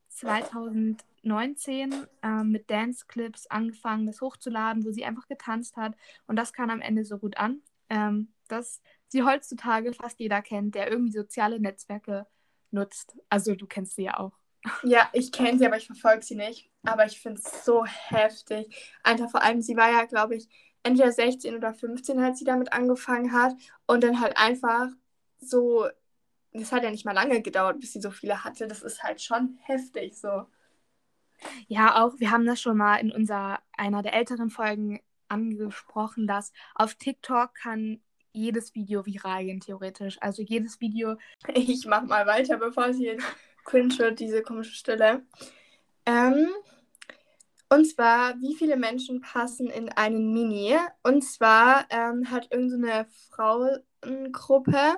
2019 0.09 1.95
äh, 2.23 2.45
mit 2.45 2.71
Dance-Clips 2.71 3.47
angefangen, 3.47 4.07
das 4.07 4.21
hochzuladen, 4.21 4.85
wo 4.85 4.91
sie 4.91 5.05
einfach 5.05 5.29
getanzt 5.29 5.77
hat. 5.77 5.95
Und 6.27 6.37
das 6.37 6.53
kam 6.53 6.71
am 6.71 6.81
Ende 6.81 7.05
so 7.05 7.19
gut 7.19 7.37
an, 7.37 7.63
ähm, 7.89 8.33
dass 8.49 8.83
die 9.13 9.23
heutzutage 9.23 9.93
fast 9.93 10.19
jeder 10.21 10.43
kennt, 10.43 10.75
der 10.75 10.91
irgendwie 10.91 11.13
soziale 11.13 11.61
Netzwerke 11.61 12.27
nutzt. 12.71 13.17
Also 13.29 13.55
du 13.55 13.67
kennst 13.67 13.97
sie 13.97 14.05
ja 14.05 14.19
auch. 14.19 14.33
Ja, 14.83 15.09
ich 15.13 15.31
kenne 15.33 15.59
sie, 15.59 15.67
aber 15.67 15.77
ich 15.77 15.87
verfolge 15.87 16.23
sie 16.23 16.37
nicht. 16.37 16.71
Aber 16.85 17.07
ich 17.07 17.21
finde 17.21 17.41
es 17.41 17.65
so 17.65 17.85
heftig. 17.85 18.95
Einfach 19.03 19.31
vor 19.31 19.43
allem, 19.43 19.61
sie 19.61 19.77
war 19.77 19.91
ja, 19.91 20.05
glaube 20.05 20.37
ich, 20.37 20.49
entweder 20.83 21.13
16 21.13 21.55
oder 21.55 21.75
15, 21.75 22.19
als 22.21 22.39
sie 22.39 22.45
damit 22.45 22.73
angefangen 22.73 23.33
hat. 23.33 23.55
Und 23.87 24.05
dann 24.05 24.21
halt 24.21 24.37
einfach 24.37 24.89
so, 25.39 25.87
das 26.53 26.73
hat 26.73 26.83
ja 26.83 26.91
nicht 26.91 27.05
mal 27.05 27.13
lange 27.13 27.43
gedauert, 27.43 27.81
bis 27.81 27.93
sie 27.93 28.01
so 28.01 28.11
viele 28.11 28.45
hatte. 28.45 28.67
Das 28.67 28.83
ist 28.83 29.03
halt 29.03 29.21
schon 29.21 29.59
heftig 29.63 30.19
so. 30.19 30.47
Ja, 31.67 32.03
auch, 32.03 32.19
wir 32.19 32.31
haben 32.31 32.47
das 32.47 32.61
schon 32.61 32.77
mal 32.77 32.97
in 32.97 33.13
unserer, 33.13 33.61
einer 33.77 34.03
der 34.03 34.15
älteren 34.15 34.51
Folgen 34.51 35.01
angesprochen, 35.29 36.27
dass 36.27 36.53
auf 36.75 36.95
TikTok 36.95 37.55
kann 37.55 38.01
jedes 38.33 38.75
Video 38.75 39.07
viral 39.07 39.45
gehen, 39.45 39.61
theoretisch. 39.61 40.19
Also 40.21 40.43
jedes 40.43 40.81
Video. 40.81 41.17
Ich 41.55 41.87
mach 41.87 42.03
mal 42.03 42.27
weiter, 42.27 42.57
bevor 42.57 42.93
sie 42.93 43.07
jetzt 43.07 43.25
cringe 43.65 43.99
wird, 43.99 44.21
diese 44.21 44.43
komische 44.43 44.75
Stille. 44.75 45.25
Ähm, 46.07 46.49
und 47.71 47.87
zwar, 47.87 48.41
wie 48.41 48.55
viele 48.55 48.77
Menschen 48.77 49.21
passen 49.21 49.69
in 49.69 49.89
einen 49.89 50.33
Mini? 50.33 50.77
Und 51.03 51.23
zwar 51.23 51.87
ähm, 51.91 52.31
hat 52.31 52.53
irgendeine 52.53 53.07
Frauengruppe 53.31 54.97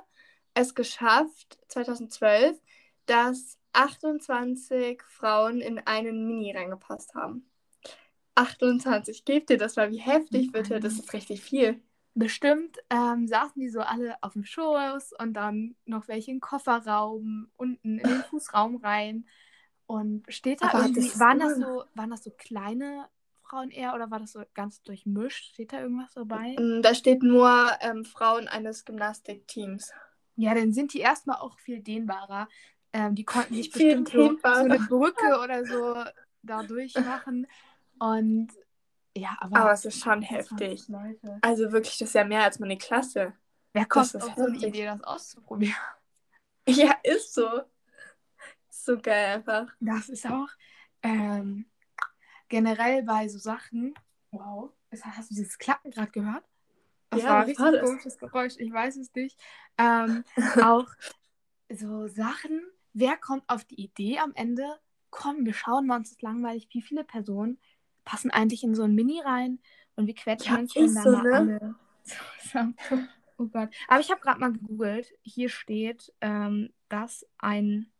es 0.53 0.75
geschafft, 0.75 1.57
2012, 1.69 2.57
dass 3.05 3.57
28 3.73 5.01
Frauen 5.03 5.61
in 5.61 5.79
einen 5.79 6.27
Mini 6.27 6.51
reingepasst 6.51 7.15
haben. 7.15 7.49
28, 8.35 9.25
gebt 9.25 9.49
dir 9.49 9.57
das 9.57 9.75
mal, 9.75 9.91
wie 9.91 9.99
heftig 9.99 10.51
bitte, 10.51 10.79
das 10.79 10.93
ist 10.93 11.13
richtig 11.13 11.41
viel. 11.41 11.81
Bestimmt 12.17 12.79
ähm, 12.89 13.27
saßen 13.27 13.61
die 13.61 13.69
so 13.69 13.81
alle 13.81 14.15
auf 14.21 14.33
dem 14.33 14.43
Schoß 14.43 15.13
und 15.19 15.33
dann 15.33 15.75
noch 15.85 16.07
welche 16.07 16.31
im 16.31 16.39
Kofferraum, 16.39 17.51
unten 17.57 17.99
in 17.99 18.07
den 18.07 18.23
Fußraum 18.29 18.77
rein. 18.77 19.27
Und 19.85 20.25
steht 20.27 20.63
da 20.63 20.69
Aber 20.69 20.81
irgendwie, 20.81 21.07
das 21.07 21.19
waren, 21.19 21.39
das 21.39 21.57
so, 21.57 21.83
waren 21.93 22.09
das 22.09 22.23
so 22.23 22.31
kleine 22.31 23.07
Frauen 23.43 23.69
eher 23.69 23.93
oder 23.93 24.09
war 24.09 24.19
das 24.19 24.31
so 24.31 24.41
ganz 24.55 24.81
durchmischt? 24.81 25.53
Steht 25.53 25.73
da 25.73 25.79
irgendwas 25.79 26.13
dabei? 26.15 26.55
Mm, 26.59 26.81
da 26.81 26.95
steht 26.95 27.21
nur 27.21 27.69
ähm, 27.81 28.03
Frauen 28.03 28.47
eines 28.47 28.83
Gymnastikteams. 28.83 29.91
Ja, 30.35 30.55
dann 30.55 30.73
sind 30.73 30.93
die 30.93 30.99
erstmal 30.99 31.37
auch 31.37 31.59
viel 31.59 31.81
dehnbarer. 31.81 32.49
Ähm, 32.93 33.13
die 33.13 33.25
konnten 33.25 33.53
sich 33.53 33.71
bestimmt 33.71 34.09
so, 34.09 34.37
so 34.41 34.49
eine 34.49 34.79
Brücke 34.79 35.39
oder 35.43 35.65
so 35.65 36.03
da 36.41 36.63
durchmachen. 36.63 37.45
Und 37.99 38.49
ja, 39.17 39.35
aber. 39.39 39.57
Aber 39.57 39.71
es 39.71 39.85
ist 39.85 40.01
schon 40.01 40.21
heftig. 40.21 40.85
Also 41.41 41.71
wirklich, 41.71 41.97
das 41.97 42.09
ist 42.09 42.13
ja 42.13 42.23
mehr 42.23 42.43
als 42.43 42.59
meine 42.59 42.77
Klasse. 42.77 43.33
Wer 43.73 43.85
kommt 43.85 44.15
auf 44.15 44.35
so 44.35 44.45
eine 44.45 44.57
Idee, 44.57 44.85
das 44.85 45.03
auszuprobieren? 45.03 45.75
Ja, 46.69 46.97
ist 47.01 47.33
so. 47.33 47.61
Ist 48.69 48.83
so 48.83 48.97
geil 48.97 49.35
einfach. 49.35 49.73
Das 49.79 50.09
ist 50.09 50.29
auch 50.29 50.49
ähm, 51.01 51.65
generell 52.49 53.03
bei 53.03 53.29
so 53.29 53.37
Sachen. 53.39 53.93
Wow. 54.31 54.73
Hast 54.91 55.31
du 55.31 55.35
dieses 55.35 55.57
Klappen 55.57 55.91
gerade 55.91 56.11
gehört? 56.11 56.43
Das 57.09 57.21
ja, 57.21 57.29
war 57.29 57.37
ein 57.37 57.45
richtig 57.45 57.65
war 57.65 57.79
komisches 57.79 58.17
Geräusch. 58.17 58.55
Ich 58.57 58.73
weiß 58.73 58.97
es 58.97 59.13
nicht. 59.15 59.39
Ähm, 59.77 60.25
auch 60.61 60.89
so 61.69 62.07
Sachen. 62.07 62.61
Wer 62.91 63.15
kommt 63.15 63.43
auf 63.47 63.63
die 63.63 63.81
Idee 63.81 64.19
am 64.19 64.33
Ende? 64.35 64.77
Komm, 65.09 65.45
wir 65.45 65.53
schauen 65.53 65.87
mal 65.87 65.97
uns 65.97 66.09
das 66.09 66.21
langweilig. 66.21 66.67
Wie 66.71 66.81
viele 66.81 67.05
Personen 67.05 67.59
passen 68.07 68.31
eigentlich 68.31 68.63
in 68.63 68.73
so 68.73 68.83
ein 68.83 68.95
Mini 68.95 69.19
rein 69.19 69.59
und 69.95 70.07
wir 70.07 70.15
quetschen 70.15 70.53
ja, 70.53 70.59
uns 70.59 70.73
dann 70.73 71.03
so, 71.03 71.11
da 71.11 71.21
ne? 71.21 71.75
alle 72.53 72.73
Oh 73.39 73.47
Gott. 73.47 73.69
Aber 73.87 73.99
ich 73.99 74.09
habe 74.09 74.21
gerade 74.21 74.39
mal 74.39 74.51
gegoogelt. 74.51 75.13
Hier 75.21 75.49
steht, 75.49 76.11
ähm, 76.21 76.71
dass 76.89 77.25
ein 77.37 77.91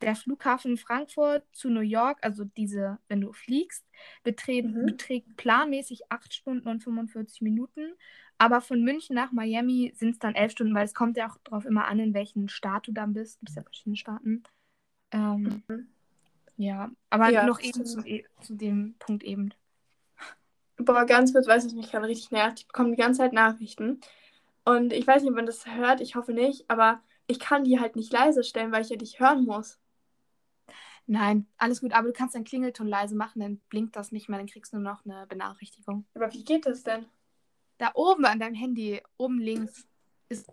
der 0.00 0.16
Flughafen 0.16 0.78
Frankfurt 0.78 1.44
zu 1.52 1.68
New 1.68 1.80
York, 1.80 2.20
also 2.22 2.44
diese, 2.44 2.98
wenn 3.08 3.20
du 3.20 3.34
fliegst, 3.34 3.84
beträgt, 4.22 4.68
mhm. 4.68 4.86
beträgt 4.86 5.36
planmäßig 5.36 6.10
8 6.10 6.32
Stunden 6.32 6.68
und 6.68 6.82
45 6.82 7.42
Minuten. 7.42 7.92
Aber 8.38 8.62
von 8.62 8.82
München 8.82 9.14
nach 9.14 9.32
Miami 9.32 9.92
sind 9.94 10.12
es 10.12 10.18
dann 10.18 10.34
11 10.34 10.52
Stunden, 10.52 10.74
weil 10.74 10.86
es 10.86 10.94
kommt 10.94 11.18
ja 11.18 11.28
auch 11.28 11.36
darauf 11.44 11.66
immer 11.66 11.86
an, 11.86 11.98
in 11.98 12.14
welchen 12.14 12.48
Staat 12.48 12.86
du 12.86 12.92
dann 12.92 13.12
bist. 13.12 13.40
Gibt 13.40 13.50
es 13.50 13.56
ja 13.56 13.62
verschiedene 13.62 13.96
Staaten. 13.96 14.44
Ähm, 15.10 15.62
mhm. 15.68 15.88
Ja, 16.60 16.90
aber 17.08 17.30
ja, 17.30 17.46
noch 17.46 17.58
eben 17.62 17.86
zu, 17.86 18.00
e, 18.06 18.26
zu, 18.42 18.54
dem 18.54 18.94
Punkt 18.98 19.22
eben. 19.22 19.54
Boah, 20.76 21.06
ganz 21.06 21.32
kurz, 21.32 21.46
weiß 21.46 21.64
ich 21.64 21.72
mich 21.72 21.90
gerade 21.90 22.06
richtig 22.06 22.32
nervt. 22.32 22.60
Ich 22.60 22.66
bekomme 22.66 22.90
die 22.90 23.00
ganze 23.00 23.20
Zeit 23.20 23.32
Nachrichten. 23.32 23.98
Und 24.66 24.92
ich 24.92 25.06
weiß 25.06 25.22
nicht, 25.22 25.30
ob 25.30 25.36
man 25.36 25.46
das 25.46 25.64
hört, 25.64 26.02
ich 26.02 26.16
hoffe 26.16 26.34
nicht, 26.34 26.68
aber 26.68 27.00
ich 27.26 27.40
kann 27.40 27.64
die 27.64 27.80
halt 27.80 27.96
nicht 27.96 28.12
leise 28.12 28.44
stellen, 28.44 28.72
weil 28.72 28.82
ich 28.82 28.90
ja 28.90 28.96
dich 28.96 29.20
hören 29.20 29.46
muss. 29.46 29.78
Nein, 31.06 31.46
alles 31.56 31.80
gut, 31.80 31.94
aber 31.94 32.08
du 32.08 32.12
kannst 32.12 32.34
deinen 32.34 32.44
Klingelton 32.44 32.86
leise 32.86 33.16
machen, 33.16 33.40
dann 33.40 33.56
blinkt 33.70 33.96
das 33.96 34.12
nicht 34.12 34.28
mehr, 34.28 34.38
dann 34.38 34.46
kriegst 34.46 34.74
du 34.74 34.76
nur 34.76 34.92
noch 34.92 35.06
eine 35.06 35.26
Benachrichtigung. 35.26 36.04
Aber 36.12 36.30
wie 36.34 36.44
geht 36.44 36.66
das 36.66 36.82
denn? 36.82 37.06
Da 37.78 37.92
oben 37.94 38.26
an 38.26 38.38
deinem 38.38 38.54
Handy, 38.54 39.00
oben 39.16 39.38
links, 39.38 39.88
ist 40.28 40.46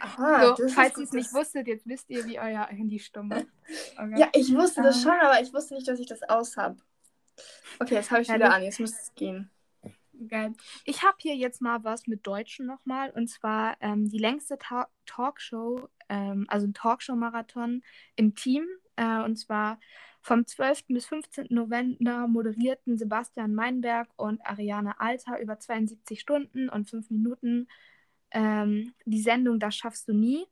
Aha, 0.00 0.56
so, 0.56 0.68
falls 0.68 0.96
ihr 0.96 1.04
es 1.04 1.12
nicht 1.12 1.32
wusstet, 1.32 1.66
jetzt 1.66 1.86
wisst 1.86 2.08
ihr, 2.10 2.24
wie 2.26 2.38
euer 2.38 2.66
Handy 2.66 2.98
stumm 2.98 3.32
ist. 3.32 3.46
Okay. 3.96 4.18
Ja, 4.18 4.28
ich 4.32 4.54
wusste 4.54 4.82
das 4.82 4.96
ähm. 4.96 5.02
schon, 5.02 5.20
aber 5.20 5.40
ich 5.40 5.52
wusste 5.52 5.74
nicht, 5.74 5.86
dass 5.86 5.98
ich 5.98 6.06
das 6.06 6.22
aus 6.22 6.56
habe. 6.56 6.76
Okay, 7.78 7.94
jetzt 7.94 8.10
habe 8.10 8.22
ich 8.22 8.28
ja, 8.28 8.36
wieder 8.36 8.52
an, 8.52 8.62
jetzt 8.62 8.80
müsste 8.80 8.98
es 9.00 9.14
gehen. 9.14 9.50
Geil. 10.26 10.52
Ich 10.84 11.02
habe 11.02 11.16
hier 11.18 11.36
jetzt 11.36 11.60
mal 11.60 11.84
was 11.84 12.06
mit 12.06 12.26
Deutschen 12.26 12.66
nochmal 12.66 13.10
und 13.10 13.28
zwar 13.28 13.76
ähm, 13.80 14.08
die 14.08 14.18
längste 14.18 14.58
Ta 14.58 14.88
Talkshow, 15.06 15.88
ähm, 16.08 16.44
also 16.48 16.66
ein 16.66 16.74
Talkshow-Marathon 16.74 17.82
im 18.16 18.34
Team 18.34 18.66
äh, 18.96 19.22
und 19.22 19.36
zwar 19.36 19.78
vom 20.20 20.44
12. 20.44 20.86
bis 20.88 21.06
15. 21.06 21.46
November 21.50 22.26
moderierten 22.26 22.98
Sebastian 22.98 23.54
Meinberg 23.54 24.08
und 24.16 24.44
Ariane 24.44 25.00
Alter 25.00 25.38
über 25.40 25.60
72 25.60 26.20
Stunden 26.20 26.68
und 26.68 26.90
5 26.90 27.10
Minuten 27.10 27.68
ähm, 28.30 28.94
die 29.04 29.20
Sendung 29.22 29.58
Das 29.58 29.76
schaffst 29.76 30.08
du 30.08 30.12
nie. 30.12 30.46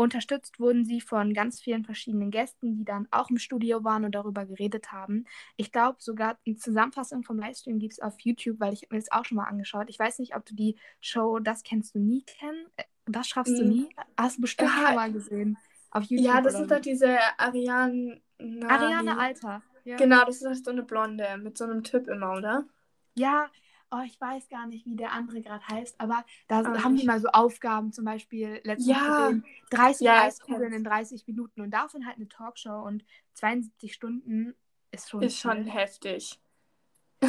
Unterstützt 0.00 0.60
wurden 0.60 0.84
sie 0.84 1.00
von 1.00 1.34
ganz 1.34 1.60
vielen 1.60 1.84
verschiedenen 1.84 2.30
Gästen, 2.30 2.76
die 2.76 2.84
dann 2.84 3.08
auch 3.10 3.30
im 3.30 3.38
Studio 3.38 3.82
waren 3.82 4.04
und 4.04 4.14
darüber 4.14 4.46
geredet 4.46 4.92
haben. 4.92 5.24
Ich 5.56 5.72
glaube, 5.72 5.96
sogar 5.98 6.38
eine 6.46 6.54
Zusammenfassung 6.54 7.24
vom 7.24 7.36
Livestream 7.36 7.80
gibt 7.80 7.94
es 7.94 8.00
auf 8.00 8.14
YouTube, 8.20 8.60
weil 8.60 8.74
ich 8.74 8.88
mir 8.90 8.98
das 8.98 9.10
auch 9.10 9.24
schon 9.24 9.38
mal 9.38 9.48
angeschaut. 9.48 9.90
Ich 9.90 9.98
weiß 9.98 10.20
nicht, 10.20 10.36
ob 10.36 10.46
du 10.46 10.54
die 10.54 10.76
Show 11.00 11.40
Das 11.40 11.64
kennst 11.64 11.96
du 11.96 11.98
nie 11.98 12.22
kennst. 12.26 12.70
Äh, 12.76 12.84
das 13.06 13.26
schaffst 13.26 13.54
mhm. 13.54 13.58
du 13.58 13.64
nie. 13.64 13.88
Hast 14.16 14.36
du 14.36 14.42
bestimmt 14.42 14.70
ja. 14.70 14.86
schon 14.86 14.94
mal 14.94 15.12
gesehen. 15.12 15.58
Auf 15.90 16.04
YouTube. 16.04 16.26
Ja, 16.26 16.40
das 16.42 16.54
ist 16.60 16.70
doch 16.70 16.80
diese 16.80 17.18
Ariane. 17.36 18.20
Ariane 18.38 19.18
Alter. 19.18 19.62
Ja. 19.84 19.96
Genau, 19.96 20.24
das 20.24 20.36
ist 20.36 20.44
doch 20.44 20.54
so 20.54 20.70
eine 20.70 20.84
Blonde 20.84 21.38
mit 21.38 21.58
so 21.58 21.64
einem 21.64 21.82
Typ 21.82 22.06
immer, 22.06 22.34
oder? 22.34 22.64
Ja, 23.14 23.50
oh, 23.90 24.02
ich 24.04 24.20
weiß 24.20 24.48
gar 24.48 24.66
nicht, 24.66 24.86
wie 24.86 24.96
der 24.96 25.12
andere 25.12 25.40
gerade 25.40 25.66
heißt, 25.66 26.00
aber 26.00 26.24
da 26.46 26.60
oh, 26.60 26.82
haben 26.82 26.96
die 26.96 27.06
mal 27.06 27.20
so 27.20 27.28
Aufgaben, 27.28 27.92
zum 27.92 28.04
Beispiel 28.04 28.60
letztens 28.64 28.86
ja. 28.86 29.32
30 29.70 30.04
ja, 30.04 30.24
Eiskugeln 30.24 30.72
in 30.72 30.84
30 30.84 31.26
Minuten 31.26 31.60
und 31.60 31.70
davon 31.70 32.06
halt 32.06 32.16
eine 32.16 32.28
Talkshow 32.28 32.82
und 32.82 33.04
72 33.34 33.94
Stunden 33.94 34.54
ist 34.90 35.10
schon. 35.10 35.22
Ist 35.22 35.38
schon 35.38 35.64
heftig. 35.64 36.38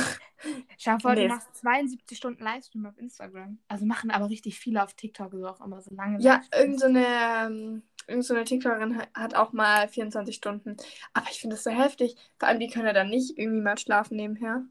Schau 0.77 0.97
vor, 0.99 1.15
nee. 1.15 1.27
du 1.27 1.33
machst 1.33 1.53
72 1.55 2.17
Stunden 2.17 2.43
Livestream 2.43 2.85
auf 2.85 2.97
Instagram. 2.97 3.59
Also 3.67 3.85
machen 3.85 4.11
aber 4.11 4.29
richtig 4.29 4.59
viele 4.59 4.83
auf 4.83 4.93
TikTok 4.93 5.33
so 5.33 5.47
auch 5.47 5.61
immer 5.61 5.81
so 5.81 5.93
lange. 5.93 6.21
Ja, 6.21 6.41
irgendeine 6.53 7.05
ähm, 7.05 7.83
irgend 8.07 8.25
so 8.25 8.35
TikTokerin 8.41 9.01
hat 9.13 9.35
auch 9.35 9.53
mal 9.53 9.87
24 9.87 10.35
Stunden. 10.35 10.77
Aber 11.13 11.27
ich 11.29 11.39
finde 11.39 11.55
das 11.55 11.63
so 11.63 11.71
heftig. 11.71 12.15
Vor 12.37 12.47
allem, 12.47 12.59
die 12.59 12.69
können 12.69 12.85
ja 12.85 12.93
dann 12.93 13.09
nicht 13.09 13.37
irgendwie 13.37 13.61
mal 13.61 13.77
schlafen 13.77 14.15
nebenher. 14.15 14.63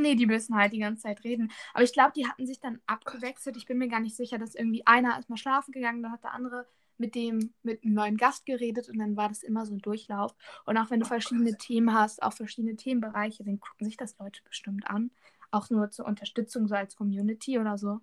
Nee, 0.00 0.14
die 0.14 0.26
müssen 0.26 0.54
halt 0.54 0.72
die 0.72 0.78
ganze 0.78 1.02
Zeit 1.02 1.24
reden. 1.24 1.50
Aber 1.74 1.82
ich 1.82 1.92
glaube, 1.92 2.12
die 2.14 2.26
hatten 2.26 2.46
sich 2.46 2.60
dann 2.60 2.80
abgewechselt. 2.86 3.56
Ich 3.56 3.66
bin 3.66 3.78
mir 3.78 3.88
gar 3.88 4.00
nicht 4.00 4.16
sicher, 4.16 4.38
dass 4.38 4.54
irgendwie 4.54 4.86
einer 4.86 5.18
ist 5.18 5.28
mal 5.28 5.36
schlafen 5.36 5.72
gegangen, 5.72 6.02
dann 6.02 6.12
hat 6.12 6.24
der 6.24 6.32
andere 6.32 6.66
mit 6.98 7.14
dem, 7.14 7.54
mit 7.62 7.84
einem 7.84 7.94
neuen 7.94 8.16
Gast 8.16 8.44
geredet 8.44 8.88
und 8.88 8.98
dann 8.98 9.16
war 9.16 9.28
das 9.28 9.42
immer 9.42 9.64
so 9.64 9.74
ein 9.74 9.78
Durchlauf. 9.80 10.34
Und 10.66 10.76
auch 10.76 10.90
wenn 10.90 11.00
du 11.00 11.06
verschiedene 11.06 11.56
Themen 11.56 11.94
hast, 11.94 12.22
auch 12.22 12.32
verschiedene 12.32 12.76
Themenbereiche, 12.76 13.44
dann 13.44 13.60
gucken 13.60 13.86
sich 13.86 13.96
das 13.96 14.18
Leute 14.18 14.42
bestimmt 14.44 14.88
an. 14.90 15.10
Auch 15.50 15.70
nur 15.70 15.90
zur 15.90 16.06
Unterstützung, 16.06 16.68
so 16.68 16.74
als 16.74 16.96
Community 16.96 17.58
oder 17.58 17.78
so. 17.78 18.00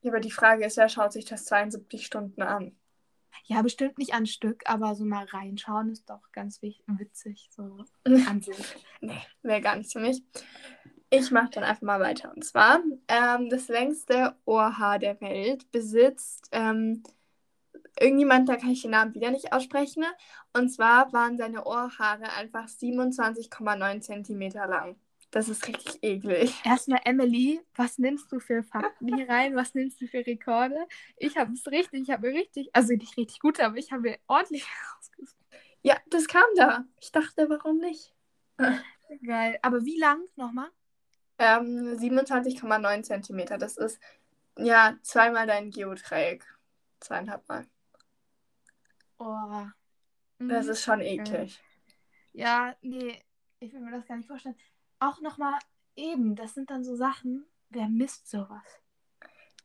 Ja, 0.00 0.12
aber 0.12 0.20
die 0.20 0.30
Frage 0.30 0.64
ist, 0.64 0.76
wer 0.76 0.88
schaut 0.88 1.12
sich 1.12 1.24
das 1.24 1.44
72 1.46 2.06
Stunden 2.06 2.42
an? 2.42 2.76
Ja, 3.44 3.62
bestimmt 3.62 3.98
nicht 3.98 4.14
an 4.14 4.26
Stück, 4.26 4.62
aber 4.66 4.94
so 4.94 5.04
mal 5.04 5.26
reinschauen 5.26 5.90
ist 5.90 6.08
doch 6.08 6.32
ganz 6.32 6.62
witzig, 6.62 7.48
so 7.50 7.84
an 8.04 8.40
sich. 8.40 8.56
nee, 9.00 9.20
wäre 9.42 9.60
gar 9.60 9.76
nichts 9.76 9.92
für 9.92 10.00
mich. 10.00 10.22
Ich 11.10 11.30
mache 11.30 11.50
dann 11.50 11.64
einfach 11.64 11.82
mal 11.82 12.00
weiter. 12.00 12.32
Und 12.34 12.44
zwar, 12.44 12.80
ähm, 13.08 13.48
das 13.48 13.68
längste 13.68 14.34
Ohrhaar 14.44 14.98
der 14.98 15.20
Welt 15.20 15.70
besitzt 15.70 16.48
ähm, 16.52 17.02
irgendjemand, 17.98 18.48
da 18.48 18.56
kann 18.56 18.70
ich 18.70 18.82
den 18.82 18.90
Namen 18.92 19.14
wieder 19.14 19.30
nicht 19.30 19.52
aussprechen. 19.52 20.04
Und 20.52 20.70
zwar 20.70 21.12
waren 21.12 21.36
seine 21.38 21.64
Ohrhaare 21.64 22.32
einfach 22.36 22.66
27,9 22.66 24.00
cm 24.00 24.52
lang. 24.68 24.96
Das 25.30 25.48
ist 25.48 25.66
richtig 25.66 25.98
eklig. 26.02 26.54
Erstmal, 26.64 27.00
Emily, 27.04 27.60
was 27.74 27.98
nimmst 27.98 28.30
du 28.30 28.38
für 28.38 28.62
Fakten 28.62 29.14
hier 29.14 29.28
rein? 29.28 29.56
Was 29.56 29.74
nimmst 29.74 30.00
du 30.00 30.06
für 30.06 30.24
Rekorde? 30.24 30.86
Ich 31.16 31.36
habe 31.36 31.52
es 31.52 31.66
richtig, 31.66 32.02
ich 32.02 32.10
habe 32.10 32.28
richtig, 32.28 32.70
also 32.72 32.94
nicht 32.94 33.16
richtig 33.16 33.40
gut, 33.40 33.60
aber 33.60 33.76
ich 33.76 33.92
habe 33.92 34.18
ordentlich 34.28 34.66
herausgesucht. 34.90 35.36
Ja, 35.82 35.96
das 36.10 36.26
kam 36.26 36.44
da. 36.56 36.84
Ich 37.00 37.12
dachte, 37.12 37.48
warum 37.48 37.78
nicht? 37.78 38.14
Geil. 39.24 39.58
Aber 39.62 39.84
wie 39.84 39.98
lang 39.98 40.20
nochmal? 40.36 40.70
Ähm, 41.38 41.96
27,9 41.98 43.02
Zentimeter. 43.02 43.58
Das 43.58 43.76
ist 43.76 44.00
ja 44.58 44.96
zweimal 45.02 45.46
dein 45.46 45.70
Geodreieck. 45.70 46.44
Zweieinhalb 47.00 47.46
Mal. 47.48 47.66
Oh. 49.18 49.66
Das 50.38 50.66
mhm. 50.66 50.72
ist 50.72 50.82
schon 50.82 51.00
eklig. 51.00 51.62
Ja, 52.32 52.74
nee, 52.82 53.22
ich 53.60 53.72
will 53.72 53.80
mir 53.80 53.92
das 53.92 54.06
gar 54.06 54.16
nicht 54.16 54.26
vorstellen. 54.26 54.56
Auch 54.98 55.20
nochmal 55.20 55.58
eben, 55.94 56.36
das 56.36 56.54
sind 56.54 56.70
dann 56.70 56.84
so 56.84 56.94
Sachen, 56.96 57.46
wer 57.70 57.88
misst 57.88 58.28
sowas? 58.30 58.62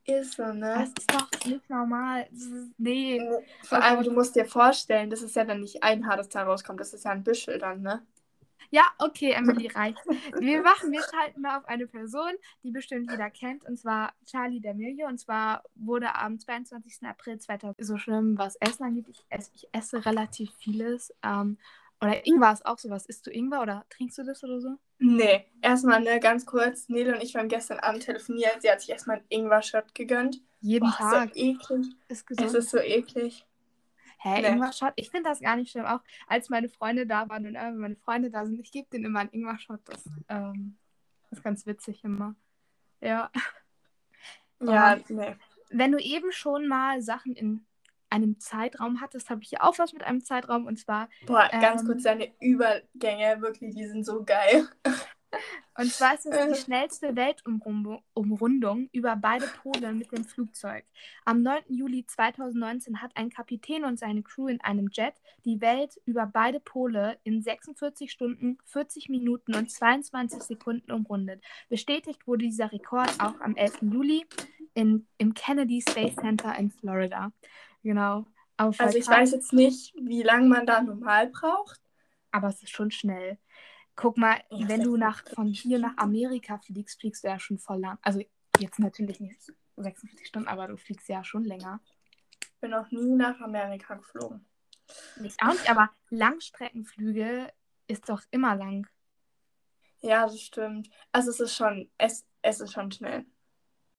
Ist 0.04 0.34
so, 0.34 0.46
ne? 0.52 0.74
Das 0.78 0.88
ist 0.88 1.12
doch 1.12 1.44
nicht 1.44 1.70
normal. 1.70 2.26
Ist, 2.32 2.50
nee. 2.78 3.20
Vor 3.62 3.80
allem, 3.82 3.98
also 3.98 4.10
du 4.10 4.16
musst 4.16 4.34
dir 4.34 4.46
vorstellen, 4.46 5.10
das 5.10 5.22
ist 5.22 5.36
ja 5.36 5.44
dann 5.44 5.60
nicht 5.60 5.82
ein 5.82 6.06
Haar, 6.06 6.16
das 6.16 6.28
da 6.28 6.42
rauskommt, 6.42 6.80
das 6.80 6.92
ist 6.92 7.04
ja 7.04 7.12
ein 7.12 7.22
Büschel 7.22 7.58
dann, 7.58 7.82
ne? 7.82 8.04
Ja, 8.72 8.86
okay, 8.98 9.32
Emily 9.32 9.66
reicht. 9.66 9.98
Wir 10.40 10.62
machen, 10.62 10.90
wir 10.92 11.02
schalten 11.02 11.42
mal 11.42 11.58
auf 11.58 11.68
eine 11.68 11.86
Person, 11.86 12.32
die 12.62 12.70
bestimmt 12.70 13.10
jeder 13.10 13.28
kennt, 13.28 13.66
und 13.66 13.78
zwar 13.78 14.14
Charlie 14.24 14.60
D'Amelio. 14.60 15.08
Und 15.08 15.18
zwar 15.18 15.62
wurde 15.74 16.14
am 16.14 16.38
22. 16.38 17.06
April 17.06 17.38
2000 17.38 17.86
so 17.86 17.98
schlimm, 17.98 18.38
was 18.38 18.56
Essen 18.56 18.84
angeht. 18.84 19.08
Ich 19.10 19.26
esse, 19.28 19.50
ich 19.54 19.68
esse 19.72 20.06
relativ 20.06 20.54
vieles. 20.54 21.14
Ähm, 21.22 21.58
oder 22.00 22.26
Ingwer 22.26 22.50
ist 22.50 22.64
auch 22.64 22.78
sowas. 22.78 23.04
Isst 23.04 23.26
du 23.26 23.30
Ingwer 23.30 23.60
oder 23.60 23.84
trinkst 23.90 24.16
du 24.16 24.24
das 24.24 24.42
oder 24.42 24.58
so? 24.62 24.78
Nee, 24.98 25.44
erstmal 25.60 26.00
ne, 26.00 26.18
ganz 26.18 26.46
kurz. 26.46 26.88
Nele 26.88 27.14
und 27.14 27.22
ich 27.22 27.34
waren 27.34 27.48
gestern 27.48 27.78
Abend 27.78 28.04
telefoniert. 28.04 28.62
Sie 28.62 28.70
hat 28.70 28.80
sich 28.80 28.88
erstmal 28.88 29.18
einen 29.18 29.26
Ingwer-Shot 29.28 29.94
gegönnt. 29.94 30.40
Jeden 30.60 30.88
Boah, 30.88 30.96
Tag. 30.96 31.36
Ist 31.36 31.38
so 31.38 31.74
eklig. 31.74 31.86
Ist. 32.08 32.30
Es 32.40 32.54
ist 32.54 32.70
so 32.70 32.78
eklig. 32.78 33.44
Hä, 34.22 34.40
nee. 34.40 34.48
Ingwer-Shot? 34.48 34.92
Ich 34.96 35.10
finde 35.10 35.30
das 35.30 35.40
gar 35.40 35.56
nicht 35.56 35.72
schlimm. 35.72 35.84
Auch 35.84 36.00
als 36.28 36.48
meine 36.48 36.68
Freunde 36.68 37.06
da 37.06 37.28
waren 37.28 37.44
und 37.44 37.56
äh, 37.56 37.72
meine 37.72 37.96
Freunde 37.96 38.30
da 38.30 38.46
sind, 38.46 38.60
ich 38.60 38.70
gebe 38.70 38.88
denen 38.88 39.06
immer 39.06 39.20
einen 39.20 39.30
Ingwer-Shot. 39.30 39.80
Das, 39.84 40.08
ähm, 40.28 40.78
das 41.28 41.38
ist 41.38 41.44
ganz 41.44 41.66
witzig 41.66 42.04
immer. 42.04 42.34
Ja. 43.00 43.30
Ja, 44.64 44.94
um, 44.94 45.16
nee. 45.16 45.34
Wenn 45.70 45.90
du 45.90 45.98
eben 45.98 46.30
schon 46.30 46.68
mal 46.68 47.02
Sachen 47.02 47.34
in 47.34 47.66
einem 48.10 48.38
Zeitraum 48.38 49.00
hattest, 49.00 49.28
habe 49.28 49.42
ich 49.42 49.48
hier 49.48 49.64
auch 49.64 49.76
was 49.78 49.92
mit 49.92 50.04
einem 50.04 50.22
Zeitraum 50.22 50.66
und 50.66 50.78
zwar. 50.78 51.08
Boah, 51.26 51.48
ganz 51.50 51.80
ähm, 51.80 51.88
kurz, 51.88 52.04
deine 52.04 52.30
Übergänge, 52.38 53.40
wirklich, 53.40 53.74
die 53.74 53.86
sind 53.86 54.04
so 54.04 54.22
geil. 54.22 54.68
Und 55.78 55.90
zwar 55.90 56.14
ist 56.14 56.26
es 56.26 56.46
die 56.46 56.64
schnellste 56.64 57.16
Weltumrundung 57.16 58.88
über 58.92 59.16
beide 59.16 59.46
Pole 59.46 59.92
mit 59.92 60.12
dem 60.12 60.24
Flugzeug. 60.24 60.84
Am 61.24 61.42
9. 61.42 61.62
Juli 61.68 62.04
2019 62.06 63.00
hat 63.00 63.12
ein 63.16 63.30
Kapitän 63.30 63.84
und 63.84 63.98
seine 63.98 64.22
Crew 64.22 64.48
in 64.48 64.60
einem 64.60 64.90
Jet 64.92 65.14
die 65.44 65.60
Welt 65.60 65.98
über 66.04 66.26
beide 66.26 66.60
Pole 66.60 67.18
in 67.24 67.42
46 67.42 68.12
Stunden, 68.12 68.58
40 68.66 69.08
Minuten 69.08 69.54
und 69.54 69.70
22 69.70 70.42
Sekunden 70.42 70.92
umrundet. 70.92 71.42
Bestätigt 71.68 72.26
wurde 72.26 72.44
dieser 72.44 72.70
Rekord 72.70 73.10
auch 73.18 73.40
am 73.40 73.56
11. 73.56 73.78
Juli 73.82 74.26
in, 74.74 75.06
im 75.18 75.34
Kennedy 75.34 75.82
Space 75.86 76.16
Center 76.16 76.54
in 76.58 76.70
Florida. 76.70 77.32
Genau. 77.82 78.26
also 78.56 78.98
ich 78.98 79.08
weiß 79.08 79.32
jetzt 79.32 79.52
nicht, 79.52 79.94
wie 80.00 80.22
lange 80.22 80.48
man 80.48 80.66
da 80.66 80.82
normal 80.82 81.28
braucht. 81.28 81.80
Aber 82.30 82.48
es 82.48 82.62
ist 82.62 82.70
schon 82.70 82.90
schnell. 82.90 83.38
Guck 83.94 84.16
mal, 84.16 84.40
ja, 84.50 84.68
wenn 84.68 84.82
du 84.82 84.96
nach, 84.96 85.24
von 85.34 85.46
hier 85.48 85.78
nach 85.78 85.96
Amerika 85.96 86.58
fliegst, 86.58 87.00
fliegst 87.00 87.24
du 87.24 87.28
ja 87.28 87.38
schon 87.38 87.58
voll 87.58 87.80
lang. 87.80 87.98
Also 88.02 88.22
jetzt 88.58 88.78
natürlich 88.78 89.20
nicht 89.20 89.40
46 89.76 90.26
Stunden, 90.26 90.48
aber 90.48 90.66
du 90.68 90.76
fliegst 90.76 91.08
ja 91.08 91.22
schon 91.24 91.44
länger. 91.44 91.80
Ich 92.40 92.60
bin 92.60 92.70
noch 92.70 92.90
nie 92.90 93.14
nach 93.14 93.40
Amerika 93.40 93.94
geflogen. 93.94 94.46
Nicht 95.16 95.42
auch 95.42 95.52
nicht, 95.52 95.70
aber 95.70 95.90
Langstreckenflüge 96.10 97.52
ist 97.86 98.08
doch 98.08 98.22
immer 98.30 98.54
lang. 98.54 98.86
Ja, 100.00 100.26
das 100.26 100.40
stimmt. 100.40 100.90
Also 101.12 101.30
es 101.30 101.40
ist 101.40 101.54
schon, 101.54 101.90
es, 101.98 102.26
es 102.42 102.60
ist 102.60 102.72
schon 102.72 102.90
schnell. 102.90 103.24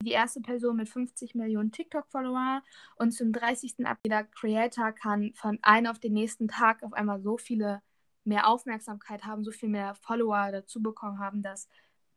Die 0.02 0.12
erste 0.12 0.42
Person 0.42 0.76
mit 0.76 0.90
50 0.90 1.34
Millionen 1.34 1.72
TikTok-Follower 1.72 2.62
und 2.98 3.12
zum 3.12 3.32
30. 3.32 3.86
Ab 3.86 4.00
jeder 4.04 4.26
Creator 4.26 4.92
kann 4.92 5.34
von 5.36 5.60
einem 5.62 5.88
auf 5.88 6.00
den 6.00 6.14
nächsten 6.14 6.50
Tag 6.50 6.84
auf 6.84 6.94
einmal 6.94 7.22
so 7.22 7.38
viele 7.38 7.82
mehr 8.24 8.48
Aufmerksamkeit 8.48 9.26
haben, 9.26 9.44
so 9.44 9.52
viel 9.52 9.70
mehr 9.70 9.96
Follower 9.96 10.52
dazu 10.52 10.82
bekommen 10.82 11.20
haben, 11.20 11.42
dass 11.42 11.68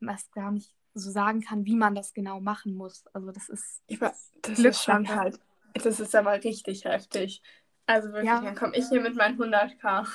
man 0.01 0.15
es 0.15 0.31
gar 0.31 0.51
nicht 0.51 0.75
so 0.95 1.11
sagen 1.11 1.43
kann, 1.43 1.67
wie 1.67 1.77
man 1.77 1.95
das 1.95 2.15
genau 2.15 2.41
machen 2.41 2.75
muss. 2.75 3.07
Also 3.13 3.31
das 3.31 3.49
ist 3.49 3.83
ich 3.87 4.01
war, 4.01 4.15
das 4.43 4.59
ist 4.59 4.83
schon 4.83 5.09
halt, 5.09 5.39
das 5.75 6.01
ist 6.01 6.15
aber 6.15 6.43
richtig 6.43 6.85
heftig. 6.85 7.43
Also 7.87 8.09
wirklich, 8.09 8.27
ja. 8.27 8.41
dann 8.41 8.57
komme 8.57 8.77
ich 8.77 8.89
hier 8.89 9.01
mit 9.01 9.15
meinen 9.15 9.39
100k. 9.39 10.09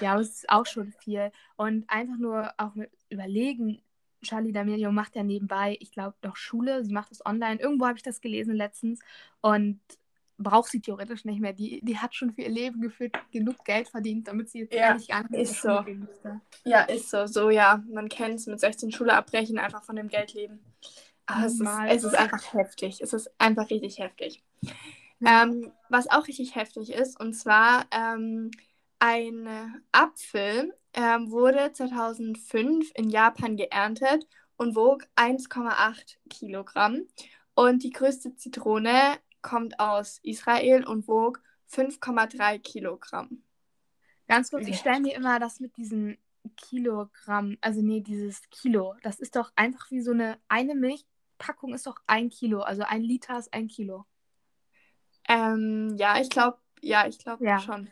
Ja, 0.00 0.12
aber 0.12 0.20
es 0.20 0.30
ist 0.30 0.50
auch 0.50 0.66
schon 0.66 0.92
viel. 1.00 1.32
Und 1.56 1.88
einfach 1.88 2.18
nur 2.18 2.52
auch 2.58 2.74
mit 2.74 2.90
überlegen, 3.08 3.80
Charlie 4.22 4.52
D'Amelio 4.52 4.90
macht 4.90 5.16
ja 5.16 5.22
nebenbei, 5.22 5.78
ich 5.80 5.92
glaube, 5.92 6.16
doch 6.20 6.36
Schule, 6.36 6.84
sie 6.84 6.92
macht 6.92 7.10
das 7.10 7.24
online. 7.24 7.60
Irgendwo 7.60 7.86
habe 7.86 7.96
ich 7.96 8.02
das 8.02 8.20
gelesen 8.20 8.54
letztens. 8.54 9.00
Und 9.40 9.80
braucht 10.38 10.70
sie 10.70 10.80
theoretisch 10.80 11.24
nicht 11.24 11.40
mehr. 11.40 11.52
Die, 11.52 11.80
die 11.82 11.98
hat 11.98 12.14
schon 12.14 12.32
für 12.32 12.42
ihr 12.42 12.48
Leben 12.48 12.80
gefühlt 12.80 13.12
genug 13.32 13.64
Geld 13.64 13.88
verdient, 13.88 14.28
damit 14.28 14.48
sie 14.48 14.60
jetzt 14.60 14.72
ja, 14.72 14.90
ehrlich 14.90 15.08
gar 15.08 15.28
nicht 15.28 15.40
ist 15.40 15.60
so. 15.60 15.84
Ja, 16.64 16.82
ist 16.82 17.10
so. 17.10 17.26
So, 17.26 17.50
ja, 17.50 17.82
man 17.92 18.08
kennt 18.08 18.36
es 18.36 18.46
mit 18.46 18.60
16 18.60 18.92
Schule 18.92 19.14
abbrechen, 19.14 19.58
einfach 19.58 19.82
von 19.82 19.96
dem 19.96 20.08
Geld 20.08 20.32
leben. 20.34 20.60
Aber 21.26 21.46
es 21.46 21.60
ist, 21.60 21.68
es 21.88 22.04
ist 22.04 22.14
einfach 22.14 22.54
heftig. 22.54 23.00
Es 23.02 23.12
ist 23.12 23.30
einfach 23.38 23.68
richtig 23.68 23.98
heftig. 23.98 24.42
Ähm, 25.24 25.72
was 25.88 26.08
auch 26.08 26.26
richtig 26.28 26.54
heftig 26.54 26.92
ist, 26.92 27.18
und 27.20 27.34
zwar 27.34 27.86
ähm, 27.90 28.50
ein 29.00 29.82
Apfel 29.92 30.72
ähm, 30.94 31.30
wurde 31.30 31.72
2005 31.72 32.92
in 32.94 33.10
Japan 33.10 33.56
geerntet 33.56 34.26
und 34.56 34.76
wog 34.76 35.04
1,8 35.16 36.16
Kilogramm. 36.30 37.02
Und 37.54 37.82
die 37.82 37.90
größte 37.90 38.36
Zitrone 38.36 39.18
kommt 39.48 39.80
aus 39.80 40.20
Israel 40.22 40.84
und 40.84 41.08
wog 41.08 41.40
5,3 41.72 42.58
Kilogramm. 42.58 43.42
Ganz 44.26 44.50
kurz, 44.50 44.66
ich 44.66 44.78
stelle 44.78 45.00
mir 45.00 45.14
immer 45.14 45.40
das 45.40 45.58
mit 45.58 45.76
diesen 45.78 46.18
Kilogramm, 46.56 47.56
also 47.62 47.80
nee, 47.80 48.00
dieses 48.00 48.42
Kilo, 48.50 48.94
das 49.02 49.20
ist 49.20 49.36
doch 49.36 49.50
einfach 49.56 49.90
wie 49.90 50.02
so 50.02 50.10
eine, 50.10 50.38
eine 50.48 50.74
Milchpackung 50.74 51.72
ist 51.72 51.86
doch 51.86 51.96
ein 52.06 52.28
Kilo, 52.28 52.60
also 52.60 52.82
ein 52.82 53.02
Liter 53.02 53.38
ist 53.38 53.52
ein 53.54 53.68
Kilo. 53.68 54.04
Ähm, 55.26 55.94
ja, 55.96 56.20
ich 56.20 56.28
glaube, 56.28 56.58
ja, 56.82 57.06
ich 57.06 57.18
glaube 57.18 57.44
ja. 57.44 57.58
schon. 57.58 57.88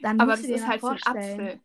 Dann 0.00 0.20
Aber 0.20 0.32
das 0.32 0.42
ist 0.42 0.66
halt 0.66 0.80
für 0.80 0.90
einen 0.90 1.02
Apfel. 1.06 1.60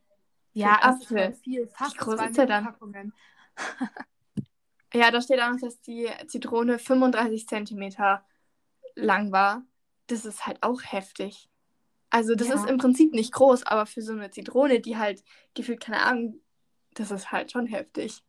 Ja, 0.51 0.75
für 0.75 0.83
Apfel. 0.83 1.33
viel, 1.35 1.67
fast 1.67 1.93
Wie 1.93 1.97
groß 1.97 2.21
ist 2.21 2.37
der 2.37 2.45
dann? 2.45 3.13
ja, 4.93 5.11
da 5.11 5.21
steht 5.21 5.39
auch 5.39 5.51
noch, 5.51 5.59
dass 5.61 5.79
die 5.79 6.09
Zitrone 6.27 6.77
35 6.77 7.47
Zentimeter 7.47 8.25
lang 9.05 9.31
war, 9.31 9.63
das 10.07 10.25
ist 10.25 10.45
halt 10.45 10.63
auch 10.63 10.81
heftig. 10.83 11.49
Also 12.09 12.35
das 12.35 12.47
ja. 12.47 12.55
ist 12.55 12.67
im 12.67 12.77
Prinzip 12.77 13.13
nicht 13.13 13.33
groß, 13.33 13.63
aber 13.63 13.85
für 13.85 14.01
so 14.01 14.13
eine 14.13 14.31
Zitrone, 14.31 14.79
die 14.79 14.97
halt 14.97 15.23
gefühlt, 15.53 15.79
keine 15.79 16.01
Ahnung, 16.01 16.41
das 16.95 17.11
ist 17.11 17.31
halt 17.31 17.51
schon 17.51 17.67
heftig. 17.67 18.23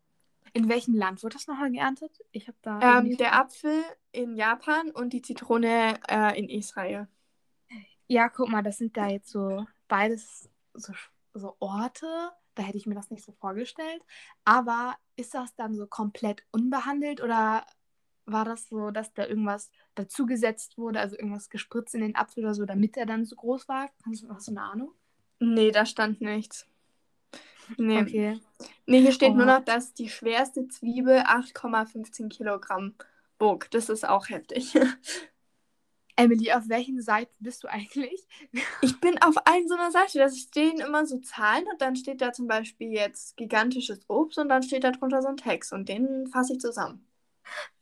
In 0.53 0.69
welchem 0.69 0.95
Land 0.95 1.23
wird 1.23 1.35
das 1.35 1.47
nochmal 1.47 1.71
geerntet? 1.71 2.19
Ich 2.33 2.49
habe 2.49 2.59
da. 2.63 2.99
Ähm, 2.99 3.17
der 3.17 3.35
Apfel 3.35 3.83
in 4.13 4.37
Japan 4.37 4.91
und 4.91 5.13
die 5.13 5.23
Zitrone 5.23 5.99
äh, 6.09 6.39
in 6.39 6.49
Israel. 6.49 7.09
Ja, 8.09 8.29
guck 8.29 8.49
mal, 8.49 8.63
das 8.63 8.79
sind 8.79 8.97
da 8.97 9.07
jetzt 9.07 9.31
so 9.31 9.65
beides 9.87 10.51
so, 10.75 10.93
so 11.35 11.57
Orte. 11.61 12.31
Da 12.57 12.65
hätte 12.65 12.77
ich 12.77 12.87
mir 12.87 12.97
das 12.97 13.11
nicht 13.11 13.25
so 13.25 13.33
vorgestellt. 13.33 14.03
Aber 14.45 14.97
ist 15.15 15.35
das 15.35 15.55
dann 15.55 15.75
so 15.75 15.87
komplett 15.87 16.43
unbehandelt 16.51 17.23
oder 17.23 17.65
war 18.33 18.45
das 18.45 18.69
so, 18.69 18.91
dass 18.91 19.13
da 19.15 19.27
irgendwas 19.27 19.71
dazugesetzt 19.95 20.79
wurde, 20.79 21.01
also 21.01 21.17
irgendwas 21.17 21.51
gespritzt 21.51 21.95
in 21.95 22.01
den 22.01 22.17
Apfel 22.17 22.45
oder 22.45 22.55
so, 22.55 22.65
damit 22.65 22.97
er 22.97 23.07
dann 23.07 23.25
so 23.25 23.37
groß 23.37 23.69
war? 23.69 23.91
Hast 24.07 24.23
du, 24.23 24.29
hast 24.31 24.49
du 24.49 24.53
eine 24.53 24.63
Ahnung? 24.63 24.93
Nee, 25.39 25.71
da 25.71 25.87
stand 25.87 26.21
nichts. 26.21 26.67
Nee. 27.77 28.01
Okay. 28.01 28.41
Nee, 28.87 29.01
hier 29.01 29.13
steht 29.13 29.33
oh. 29.33 29.37
nur 29.37 29.47
noch, 29.47 29.65
dass 29.65 29.95
die 29.95 30.09
schwerste 30.09 30.69
Zwiebel 30.69 31.19
8,15 31.19 32.29
Kilogramm 32.29 32.95
bog. 33.39 33.71
Das 33.71 33.89
ist 33.89 34.09
auch 34.09 34.29
heftig. 34.29 34.75
Emily, 36.17 36.53
auf 36.53 36.69
welchen 36.69 37.01
Seiten 37.01 37.35
bist 37.41 37.65
du 37.65 37.69
eigentlich? 37.69 38.27
Ich 38.83 39.01
bin 39.01 39.21
auf 39.23 39.37
einer 39.47 39.67
so 39.67 39.75
einer 39.75 39.91
Seite. 39.91 40.19
Da 40.19 40.29
stehen 40.29 40.81
immer 40.81 41.07
so 41.07 41.19
Zahlen 41.19 41.65
und 41.73 41.81
dann 41.81 41.97
steht 41.97 42.21
da 42.21 42.33
zum 42.33 42.47
Beispiel 42.47 42.93
jetzt 42.93 43.39
gigantisches 43.39 44.01
Obst 44.09 44.39
und 44.39 44.51
dann 44.51 44.63
steht 44.63 44.85
da 44.85 44.91
drunter 44.91 45.23
so 45.23 45.29
ein 45.29 45.39
Text 45.39 45.73
und 45.73 45.89
den 45.89 46.27
fasse 46.27 46.55
ich 46.55 46.61
zusammen. 46.61 47.07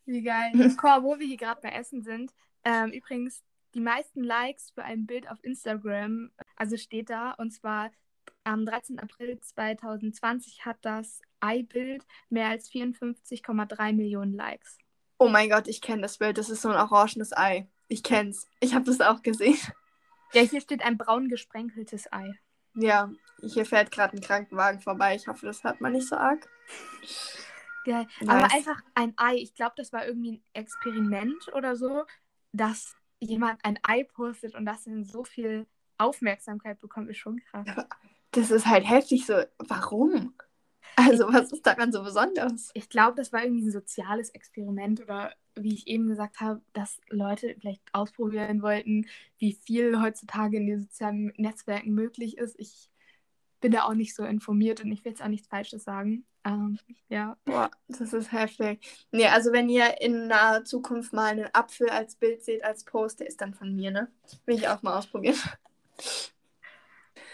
Wie 0.09 0.23
geil. 0.23 0.53
Cor, 0.79 1.03
wo 1.03 1.19
wir 1.19 1.27
hier 1.27 1.37
gerade 1.37 1.61
bei 1.61 1.69
Essen 1.69 2.03
sind. 2.03 2.33
Ähm, 2.65 2.93
übrigens, 2.93 3.45
die 3.75 3.81
meisten 3.81 4.25
Likes 4.25 4.71
für 4.71 4.83
ein 4.83 5.05
Bild 5.05 5.31
auf 5.31 5.37
Instagram, 5.45 6.31
also 6.57 6.79
steht 6.79 7.11
da, 7.11 7.33
und 7.33 7.51
zwar 7.51 7.91
am 8.43 8.65
13. 8.65 8.99
April 8.99 9.39
2020 9.39 10.65
hat 10.65 10.79
das 10.81 11.21
Ei-Bild 11.41 12.07
mehr 12.31 12.49
als 12.49 12.71
54,3 12.71 13.93
Millionen 13.93 14.33
Likes. 14.33 14.79
Oh 15.19 15.29
mein 15.29 15.51
Gott, 15.51 15.69
ich 15.69 15.83
kenne 15.83 16.01
das 16.01 16.17
Bild. 16.17 16.39
Das 16.39 16.49
ist 16.49 16.63
so 16.63 16.71
ein 16.71 16.81
orangenes 16.81 17.37
Ei. 17.37 17.69
Ich 17.89 18.03
kenn's. 18.03 18.49
Ich 18.61 18.75
habe 18.75 18.87
das 18.87 19.01
auch 19.01 19.23
gesehen. 19.23 19.59
Ja, 20.35 20.43
hier 20.43 20.61
steht 20.61 20.83
ein 20.83 20.99
braun 20.99 21.31
gesprenkeltes 21.31 22.13
Ei. 22.13 22.35
Ja, 22.75 23.11
hier 23.41 23.65
fährt 23.65 23.91
gerade 23.91 24.15
ein 24.15 24.21
Krankenwagen 24.21 24.79
vorbei. 24.79 25.15
Ich 25.15 25.27
hoffe, 25.27 25.47
das 25.47 25.65
hört 25.65 25.81
man 25.81 25.93
nicht 25.93 26.07
so 26.07 26.17
arg. 26.17 26.47
Geil. 27.85 28.07
Nice. 28.21 28.29
Aber 28.29 28.55
einfach 28.55 28.83
ein 28.95 29.15
Ei. 29.17 29.37
Ich 29.37 29.55
glaube, 29.55 29.75
das 29.77 29.93
war 29.93 30.07
irgendwie 30.07 30.33
ein 30.33 30.43
Experiment 30.53 31.49
oder 31.55 31.77
so, 31.77 32.05
dass 32.53 32.97
jemand 33.21 33.65
ein 33.65 33.79
Ei 33.83 34.05
postet 34.05 34.55
und 34.55 34.67
das 34.67 34.87
in 34.87 35.05
so 35.05 35.25
viel 35.25 35.67
Aufmerksamkeit 35.99 36.81
bekommt, 36.81 37.11
ist 37.11 37.19
schon 37.19 37.41
krass. 37.51 37.67
das 38.31 38.51
ist 38.51 38.67
halt 38.67 38.89
heftig 38.89 39.27
so. 39.27 39.43
Warum? 39.59 40.35
Also, 40.97 41.33
was 41.33 41.53
ist 41.53 41.67
daran 41.67 41.93
so 41.93 42.03
besonders? 42.03 42.71
Ich 42.75 42.89
glaube, 42.89 43.17
das 43.17 43.33
war 43.33 43.43
irgendwie 43.43 43.67
ein 43.67 43.71
soziales 43.71 44.31
Experiment 44.31 45.01
oder 45.01 45.35
wie 45.55 45.75
ich 45.75 45.87
eben 45.87 46.09
gesagt 46.09 46.41
habe, 46.41 46.61
dass 46.73 47.01
Leute 47.09 47.55
vielleicht 47.59 47.83
ausprobieren 47.93 48.63
wollten, 48.63 49.07
wie 49.39 49.53
viel 49.53 50.01
heutzutage 50.01 50.57
in 50.57 50.67
den 50.67 50.81
sozialen 50.81 51.33
Netzwerken 51.37 51.95
möglich 51.95 52.39
ist. 52.39 52.57
Ich 52.59 52.91
bin 53.61 53.73
da 53.73 53.85
auch 53.85 53.95
nicht 53.95 54.15
so 54.15 54.25
informiert 54.25 54.83
und 54.83 54.93
ich 54.93 55.05
will 55.05 55.13
jetzt 55.13 55.23
auch 55.23 55.29
nichts 55.29 55.49
Falsches 55.49 55.85
sagen. 55.85 56.25
Ähm, 56.49 56.79
ja. 57.09 57.37
Boah, 57.45 57.71
das 57.89 58.13
ist 58.13 58.33
heftig. 58.33 59.07
Nee, 59.11 59.27
also 59.27 59.53
wenn 59.53 59.69
ihr 59.69 60.01
in 60.01 60.29
naher 60.29 60.65
Zukunft 60.65 61.13
mal 61.13 61.27
einen 61.27 61.49
Apfel 61.53 61.91
als 61.91 62.17
Bild 62.17 62.43
seht, 62.43 62.65
als 62.65 62.85
Post, 62.85 63.21
der 63.21 63.29
ist 63.29 63.41
dann 63.41 63.55
von 63.55 63.75
mir, 63.75 63.91
ne? 63.91 64.11
Will 64.47 64.57
ich 64.57 64.69
auch 64.69 64.83
mal 64.83 64.97
ausprobieren. 64.99 65.37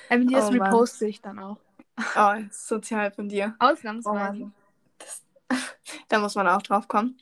Emily, 0.08 0.34
das 0.34 0.46
oh, 0.46 0.52
reposte 0.52 1.06
ich 1.06 1.20
dann 1.20 1.38
auch. 1.38 1.58
Oh, 2.16 2.34
sozial 2.50 3.10
von 3.12 3.28
dir. 3.28 3.54
Ausnahmsweise. 3.58 4.50
Oh, 5.50 5.54
da 6.08 6.18
muss 6.18 6.34
man 6.34 6.48
auch 6.48 6.62
drauf 6.62 6.88
kommen. 6.88 7.16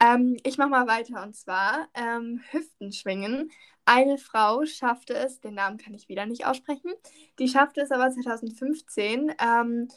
Ähm, 0.00 0.36
ich 0.42 0.58
mache 0.58 0.70
mal 0.70 0.86
weiter 0.86 1.22
und 1.22 1.34
zwar 1.34 1.88
ähm, 1.94 2.42
Hüftenschwingen. 2.50 3.50
Eine 3.84 4.18
Frau 4.18 4.64
schaffte 4.64 5.14
es, 5.14 5.40
den 5.40 5.54
Namen 5.54 5.78
kann 5.78 5.94
ich 5.94 6.08
wieder 6.08 6.26
nicht 6.26 6.44
aussprechen, 6.44 6.92
die 7.38 7.48
schaffte 7.48 7.82
es 7.82 7.92
aber 7.92 8.10
2015, 8.10 9.32
ähm, 9.38 9.88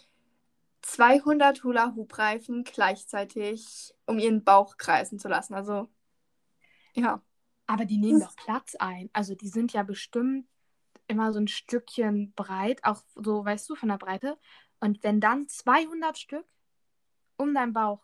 200 0.81 1.63
Hula-Hoop-Reifen 1.63 2.63
gleichzeitig 2.63 3.93
um 4.05 4.19
ihren 4.19 4.43
Bauch 4.43 4.77
kreisen 4.77 5.19
zu 5.19 5.27
lassen. 5.27 5.53
Also, 5.53 5.89
ja. 6.93 7.21
Aber 7.67 7.85
die 7.85 7.97
nehmen 7.97 8.21
doch 8.21 8.35
Platz 8.35 8.75
ein. 8.75 9.09
Also, 9.13 9.35
die 9.35 9.49
sind 9.49 9.73
ja 9.73 9.83
bestimmt 9.83 10.47
immer 11.07 11.33
so 11.33 11.39
ein 11.39 11.47
Stückchen 11.47 12.33
breit, 12.33 12.83
auch 12.83 13.01
so, 13.15 13.43
weißt 13.43 13.69
du, 13.69 13.75
von 13.75 13.89
der 13.89 13.97
Breite. 13.97 14.37
Und 14.79 15.03
wenn 15.03 15.19
dann 15.19 15.47
200 15.47 16.17
Stück 16.17 16.45
um 17.37 17.53
deinen 17.53 17.73
Bauch. 17.73 18.01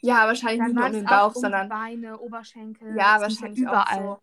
Ja, 0.00 0.26
wahrscheinlich 0.26 0.62
nicht 0.62 0.74
nur 0.74 0.86
um 0.86 0.92
den 0.92 1.04
Bauch, 1.04 1.34
um 1.34 1.42
sondern. 1.42 1.68
Beine, 1.68 2.18
Oberschenkel. 2.18 2.96
Ja, 2.96 3.20
wahrscheinlich 3.20 3.60
überall. 3.60 4.02
So. 4.02 4.22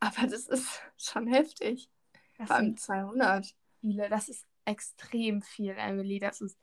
Aber 0.00 0.26
das 0.26 0.46
ist 0.46 0.80
schon 0.96 1.26
heftig. 1.26 1.90
Das 2.38 2.48
Vor 2.48 2.56
allem 2.56 2.76
200. 2.76 3.54
Viele. 3.80 4.08
Das 4.08 4.28
ist 4.28 4.46
extrem 4.64 5.42
viel, 5.42 5.74
Emily. 5.76 6.18
Das 6.18 6.40
ist 6.40 6.58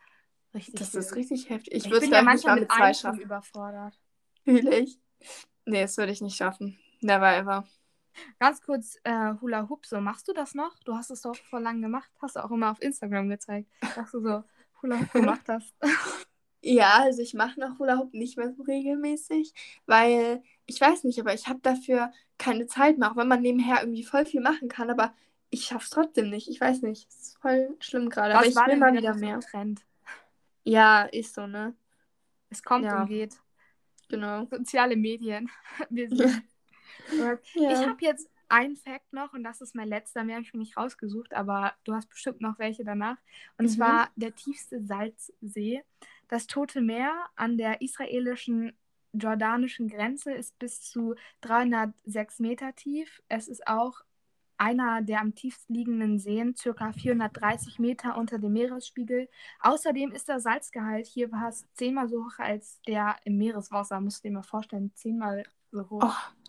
richtig 0.54 0.76
Das 0.76 0.96
ist 0.96 1.16
richtig 1.16 1.50
heftig. 1.50 1.74
Ich, 1.74 1.86
ich 1.86 1.92
würde 1.92 2.06
es 2.06 2.12
ja 2.12 2.22
manchmal 2.22 2.60
mit 2.60 2.72
zwei 2.72 2.94
schaffen. 2.94 3.22
überfordert. 3.22 4.00
Fühle 4.44 4.80
ich. 4.80 5.00
Nee, 5.66 5.82
das 5.82 5.98
würde 5.98 6.12
ich 6.12 6.22
nicht 6.22 6.36
schaffen. 6.36 6.78
Never 7.02 7.36
ever. 7.36 7.68
Ganz 8.40 8.62
kurz, 8.62 8.98
äh, 9.04 9.34
Hula 9.42 9.68
Hoop, 9.70 9.86
so 9.86 10.00
machst 10.00 10.28
du 10.28 10.34
das 10.34 10.54
noch? 10.54 10.78
Du 10.86 10.96
hast 10.96 11.10
es 11.10 11.22
doch 11.22 11.36
vor 11.36 11.60
lang 11.60 11.82
gemacht. 11.82 12.12
Hast 12.22 12.36
du 12.36 12.44
auch 12.44 12.52
immer 12.52 12.72
auf 12.72 12.82
Instagram 12.82 13.30
gezeigt, 13.30 13.70
dass 13.96 14.12
du 14.12 14.20
so 14.22 14.44
Hula 14.82 15.00
Hoop 15.00 15.12
gemacht 15.14 15.48
hast. 15.48 15.74
Ja, 16.66 17.00
also 17.02 17.22
ich 17.22 17.34
mache 17.34 17.60
noch 17.60 17.78
Hula 17.78 17.98
Hoop 17.98 18.14
nicht 18.14 18.38
mehr 18.38 18.54
so 18.54 18.64
regelmäßig, 18.64 19.54
weil 19.86 20.42
ich 20.66 20.80
weiß 20.80 21.04
nicht, 21.04 21.20
aber 21.20 21.34
ich 21.34 21.48
habe 21.48 21.60
dafür 21.62 22.14
keine 22.38 22.68
Zeit 22.68 22.98
mehr, 22.98 23.12
auch 23.12 23.18
wenn 23.18 23.28
man 23.28 23.42
nebenher 23.42 23.82
irgendwie 23.82 24.06
voll 24.06 24.26
viel 24.26 24.40
machen 24.40 24.70
kann, 24.70 24.90
aber 24.90 25.14
ich 25.50 25.66
schaffe 25.66 25.84
es 25.84 25.90
trotzdem 25.90 26.30
nicht. 26.30 26.48
Ich 26.48 26.62
weiß 26.62 26.82
nicht, 26.84 27.10
es 27.10 27.18
ist 27.18 27.38
voll 27.40 27.76
schlimm 27.82 28.10
gerade, 28.10 28.36
aber 28.36 28.46
ich 28.46 28.56
will 28.56 28.78
mal 28.78 28.94
wieder 28.94 29.14
mehr. 29.14 29.42
Trend. 29.42 29.82
Ja, 30.64 31.04
ist 31.04 31.34
so, 31.34 31.48
ne? 31.48 31.76
Es 32.50 32.64
kommt 32.64 32.86
ja. 32.86 33.02
und 33.02 33.08
geht. 33.08 33.40
Genau. 34.10 34.46
Soziale 34.46 34.96
Medien. 34.96 35.50
Wir 35.90 36.10
sind 36.16 36.44
ja. 37.18 37.38
Ich 37.56 37.88
habe 37.88 37.98
jetzt 38.02 38.30
einen 38.50 38.76
Fact 38.76 39.14
noch 39.14 39.34
und 39.34 39.44
das 39.44 39.62
ist 39.62 39.74
mein 39.74 39.88
letzter, 39.88 40.24
mehr 40.24 40.36
habe 40.36 40.46
ich 40.46 40.54
mir 40.54 40.60
nicht 40.60 40.78
rausgesucht, 40.78 41.34
aber 41.34 41.74
du 41.86 41.94
hast 41.94 42.10
bestimmt 42.10 42.40
noch 42.42 42.60
welche 42.60 42.84
danach. 42.84 43.18
Und 43.58 43.66
mhm. 43.66 43.70
zwar 43.70 44.10
der 44.16 44.36
tiefste 44.36 44.84
Salzsee. 44.84 45.84
Das 46.28 46.48
Tote 46.48 46.82
Meer 46.82 47.26
an 47.36 47.58
der 47.58 47.82
israelischen 47.82 48.74
jordanischen 49.12 49.88
Grenze 49.88 50.34
ist 50.34 50.58
bis 50.60 50.82
zu 50.82 51.16
306 51.42 52.40
Meter 52.40 52.76
tief. 52.76 53.22
Es 53.28 53.48
ist 53.48 53.68
auch 53.68 54.04
einer 54.64 55.02
der 55.02 55.20
am 55.20 55.36
tiefsten 55.36 55.74
liegenden 55.74 56.20
Seen, 56.20 56.56
ca. 56.56 56.92
430 56.94 57.80
Meter 57.80 58.18
unter 58.18 58.40
dem 58.40 58.54
Meeresspiegel. 58.54 59.28
Außerdem 59.60 60.12
ist 60.12 60.30
der 60.30 60.40
Salzgehalt 60.40 61.06
hier 61.06 61.30
fast 61.30 61.68
zehnmal 61.76 62.08
so 62.08 62.24
hoch 62.24 62.40
als 62.40 62.80
der 62.88 63.18
im 63.26 63.38
Meereswasser. 63.38 64.00
Musst 64.00 64.24
du 64.24 64.30
dir 64.30 64.36
mal 64.36 64.44
vorstellen, 64.44 64.92
zehnmal 64.96 65.44
so 65.72 65.90
hoch. 65.90 66.04
Oh. 66.04 66.44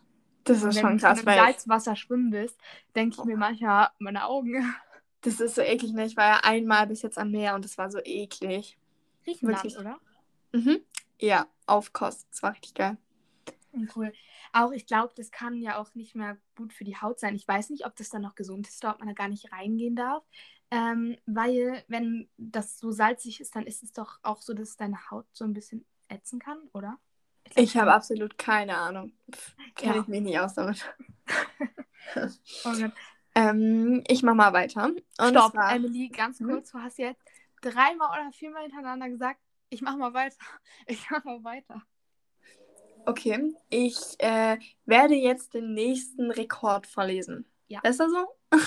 Das 0.45 0.63
ist 0.63 0.79
schon 0.79 0.99
krass. 0.99 1.19
Wenn 1.19 1.25
du 1.25 1.33
im 1.33 1.47
Salzwasser 1.47 1.97
schwimmen 1.97 2.31
willst, 2.31 2.61
denke 2.95 3.17
ich 3.19 3.25
mir 3.25 3.37
manchmal 3.37 3.89
meine 3.99 4.27
Augen. 4.27 4.75
Das 5.23 5.41
ist 5.41 5.55
so 5.55 5.63
eklig, 5.63 5.95
ne? 5.95 6.05
Ich 6.05 6.19
war 6.19 6.27
ja 6.27 6.41
einmal 6.43 6.87
bis 6.87 7.01
jetzt 7.01 7.17
am 7.17 7.31
Meer 7.31 7.55
und 7.55 7.65
es 7.65 7.79
war 7.79 7.91
so 7.91 7.99
eklig. 8.05 8.77
Griechenland, 9.25 9.65
Wirklich. 9.65 9.79
oder? 9.79 9.99
Mhm. 10.53 10.81
Ja, 11.19 11.47
auf 11.67 11.95
Kost. 11.95 12.27
Das 12.31 12.43
war 12.43 12.53
richtig 12.53 12.75
geil. 12.75 12.99
Cool. 13.95 14.13
Auch 14.53 14.73
ich 14.73 14.87
glaube, 14.87 15.13
das 15.17 15.31
kann 15.31 15.61
ja 15.61 15.79
auch 15.79 15.95
nicht 15.95 16.15
mehr 16.15 16.37
gut 16.57 16.73
für 16.73 16.85
die 16.85 16.97
Haut 16.97 17.19
sein. 17.19 17.35
Ich 17.35 17.47
weiß 17.47 17.71
nicht, 17.71 17.87
ob 17.87 17.97
das 17.97 18.11
dann 18.11 18.23
noch 18.23 18.35
gesund 18.35 18.69
ist 18.69 18.83
oder 18.85 18.95
ob 18.95 19.01
man 19.01 19.09
da 19.09 19.15
gar 19.15 19.29
nicht 19.29 19.53
reingehen 19.53 19.97
darf. 19.97 20.25
Ähm, 20.71 21.17
weil, 21.27 21.85
wenn 21.89 22.29
das 22.37 22.79
so 22.79 22.91
salzig 22.91 23.41
ist, 23.41 23.55
dann 23.55 23.67
ist 23.67 23.83
es 23.83 23.93
doch 23.93 24.19
auch 24.23 24.41
so, 24.41 24.55
dass 24.55 24.77
deine 24.77 25.11
Haut 25.11 25.27
so 25.33 25.45
ein 25.45 25.53
bisschen 25.53 25.85
ätzen 26.09 26.39
kann, 26.39 26.59
oder? 26.73 26.99
Ich, 27.51 27.57
ich 27.57 27.77
habe 27.77 27.93
absolut 27.93 28.39
keine 28.39 28.77
Ahnung. 28.77 29.13
Kenne 29.75 29.97
ja. 29.97 30.01
ich 30.01 30.09
mich 30.09 30.23
nicht 30.23 30.39
aus 30.39 30.55
damit. 30.55 30.85
oh 32.65 32.73
ähm, 33.35 34.03
ich 34.09 34.23
mache 34.23 34.35
mal 34.35 34.53
weiter. 34.53 34.87
Und 34.87 35.31
Stopp, 35.31 35.53
zwar... 35.53 35.75
Emily, 35.75 36.09
ganz 36.09 36.41
mhm. 36.41 36.49
kurz. 36.51 36.73
Du 36.73 36.79
hast 36.79 36.99
jetzt 36.99 37.23
dreimal 37.61 38.09
oder 38.21 38.33
viermal 38.33 38.63
hintereinander 38.63 39.09
gesagt, 39.09 39.41
ich 39.69 39.83
mache 39.83 39.97
mal 39.97 40.15
weiter. 40.15 40.37
Ich 40.87 41.11
mache 41.11 41.27
mal 41.27 41.45
weiter. 41.45 41.83
Okay, 43.07 43.55
ich 43.69 43.97
äh, 44.19 44.59
werde 44.87 45.15
jetzt 45.15 45.55
den 45.55 45.75
nächsten 45.75 46.31
Rekord 46.31 46.87
verlesen. 46.87 47.45
Ja. 47.69 47.81
Besser 47.81 48.09
so? 48.09 48.27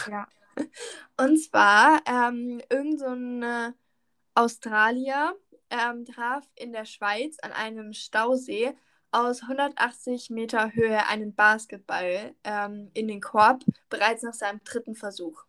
Ja. 0.09 0.27
Und 1.17 1.37
zwar 1.37 2.01
ähm, 2.05 2.61
irgend 2.69 2.99
so 2.99 3.07
ein 3.07 3.43
äh, 3.43 3.71
Australier 4.35 5.35
ähm, 5.69 6.05
traf 6.05 6.45
in 6.55 6.71
der 6.71 6.85
Schweiz 6.85 7.37
an 7.41 7.51
einem 7.51 7.93
Stausee 7.93 8.75
aus 9.11 9.41
180 9.43 10.29
Meter 10.29 10.73
Höhe 10.73 11.07
einen 11.07 11.33
Basketball 11.33 12.35
ähm, 12.43 12.91
in 12.93 13.07
den 13.07 13.21
Korb, 13.21 13.63
bereits 13.89 14.23
nach 14.23 14.33
seinem 14.33 14.63
dritten 14.63 14.95
Versuch. 14.95 15.45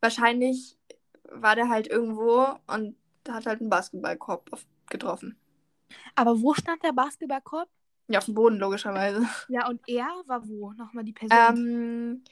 Wahrscheinlich 0.00 0.76
war 1.24 1.54
der 1.56 1.68
halt 1.68 1.86
irgendwo 1.86 2.46
und 2.66 2.96
hat 3.28 3.46
halt 3.46 3.60
einen 3.60 3.70
Basketballkorb 3.70 4.50
getroffen. 4.88 5.38
Aber 6.14 6.40
wo 6.40 6.54
stand 6.54 6.82
der 6.82 6.92
Basketballkorb? 6.92 7.68
Ja, 8.08 8.18
auf 8.18 8.24
dem 8.24 8.34
Boden, 8.34 8.58
logischerweise. 8.58 9.26
Ja, 9.48 9.68
und 9.68 9.80
er 9.86 10.08
war 10.26 10.46
wo? 10.48 10.72
Nochmal 10.72 11.04
die 11.04 11.12
Person. 11.12 11.38
Ähm, 11.38 12.24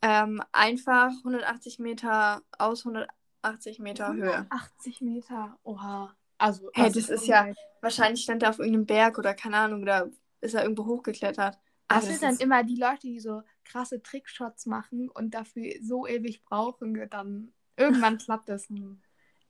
ähm, 0.00 0.42
einfach 0.52 1.10
180 1.24 1.78
Meter 1.78 2.42
aus 2.58 2.84
180 2.86 3.14
80 3.44 3.78
Meter 3.78 4.12
Höhe. 4.12 4.46
80 4.50 5.00
Meter, 5.02 5.58
oha. 5.62 6.14
Also, 6.38 6.70
hey, 6.72 6.90
das, 6.90 7.08
ist 7.10 7.26
ja, 7.26 7.52
wahrscheinlich 7.80 8.22
stand 8.22 8.42
er 8.42 8.50
auf 8.50 8.58
irgendeinem 8.58 8.86
Berg 8.86 9.18
oder 9.18 9.34
keine 9.34 9.58
Ahnung, 9.58 9.82
oder 9.82 10.10
ist 10.40 10.54
er 10.54 10.62
irgendwo 10.62 10.86
hochgeklettert. 10.86 11.58
Das 11.88 11.98
also, 11.98 12.08
sind 12.08 12.22
dann 12.22 12.36
immer 12.38 12.64
die 12.64 12.76
Leute, 12.76 13.02
die 13.02 13.20
so 13.20 13.42
krasse 13.64 14.02
Trickshots 14.02 14.66
machen 14.66 15.08
und 15.10 15.34
dafür 15.34 15.74
so 15.82 16.06
ewig 16.06 16.42
brauchen, 16.44 17.08
dann 17.10 17.52
irgendwann 17.76 18.18
klappt 18.18 18.48
das. 18.48 18.68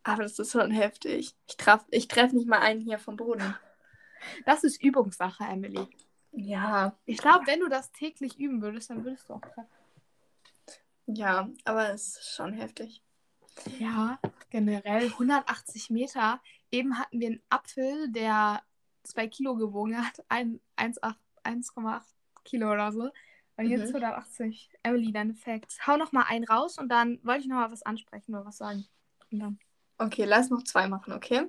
Aber 0.05 0.23
das 0.23 0.39
ist 0.39 0.53
schon 0.53 0.71
heftig. 0.71 1.35
Ich 1.47 1.57
treffe 1.57 1.87
ich 1.91 2.09
treff 2.09 2.33
nicht 2.33 2.47
mal 2.47 2.61
einen 2.61 2.81
hier 2.81 2.99
vom 2.99 3.17
Boden. 3.17 3.57
Das 4.47 4.63
ist 4.65 4.83
Übungssache, 4.83 5.45
Emily. 5.45 5.89
Ja. 6.33 6.97
Ich 7.05 7.19
glaube, 7.19 7.47
wenn 7.47 7.61
du 7.61 7.69
das 7.69 7.93
täglich 7.93 8.39
üben 8.39 8.63
würdest, 8.63 8.91
dann 8.91 9.05
würdest 9.05 9.29
du 9.29 9.35
auch 9.35 9.41
treffen. 9.41 9.67
Ja, 11.07 11.49
aber 11.65 11.91
es 11.91 12.19
ist 12.19 12.35
schon 12.35 12.55
heftig. 12.55 13.03
Ja, 13.79 14.19
generell 14.51 15.07
180 15.07 15.91
Meter. 15.91 16.41
Eben 16.71 16.99
hatten 16.99 17.21
wir 17.21 17.29
einen 17.29 17.43
Apfel, 17.51 18.11
der 18.11 18.63
2 19.05 19.29
Kilo 19.29 19.55
gewogen 19.57 19.97
hat, 20.05 20.25
1,8 20.29 22.03
Kilo 22.45 22.73
oder 22.73 22.93
so. 22.93 23.11
Und 23.57 23.67
jetzt 23.69 23.91
mhm. 23.91 23.97
180. 23.97 24.71
Emily, 24.83 25.13
deine 25.13 25.35
Facts. 25.35 25.87
Hau 25.87 25.97
noch 25.97 26.13
mal 26.13 26.25
einen 26.29 26.45
raus 26.45 26.79
und 26.79 26.89
dann 26.89 27.21
wollte 27.23 27.43
ich 27.43 27.47
noch 27.47 27.57
mal 27.57 27.71
was 27.71 27.83
ansprechen 27.83 28.35
oder 28.35 28.45
was 28.45 28.57
sagen. 28.57 28.87
Und 29.31 29.39
dann. 29.39 29.59
Okay, 29.99 30.25
lass 30.25 30.51
noch 30.51 30.65
zwei 30.65 30.89
machen, 30.89 31.13
okay? 31.13 31.47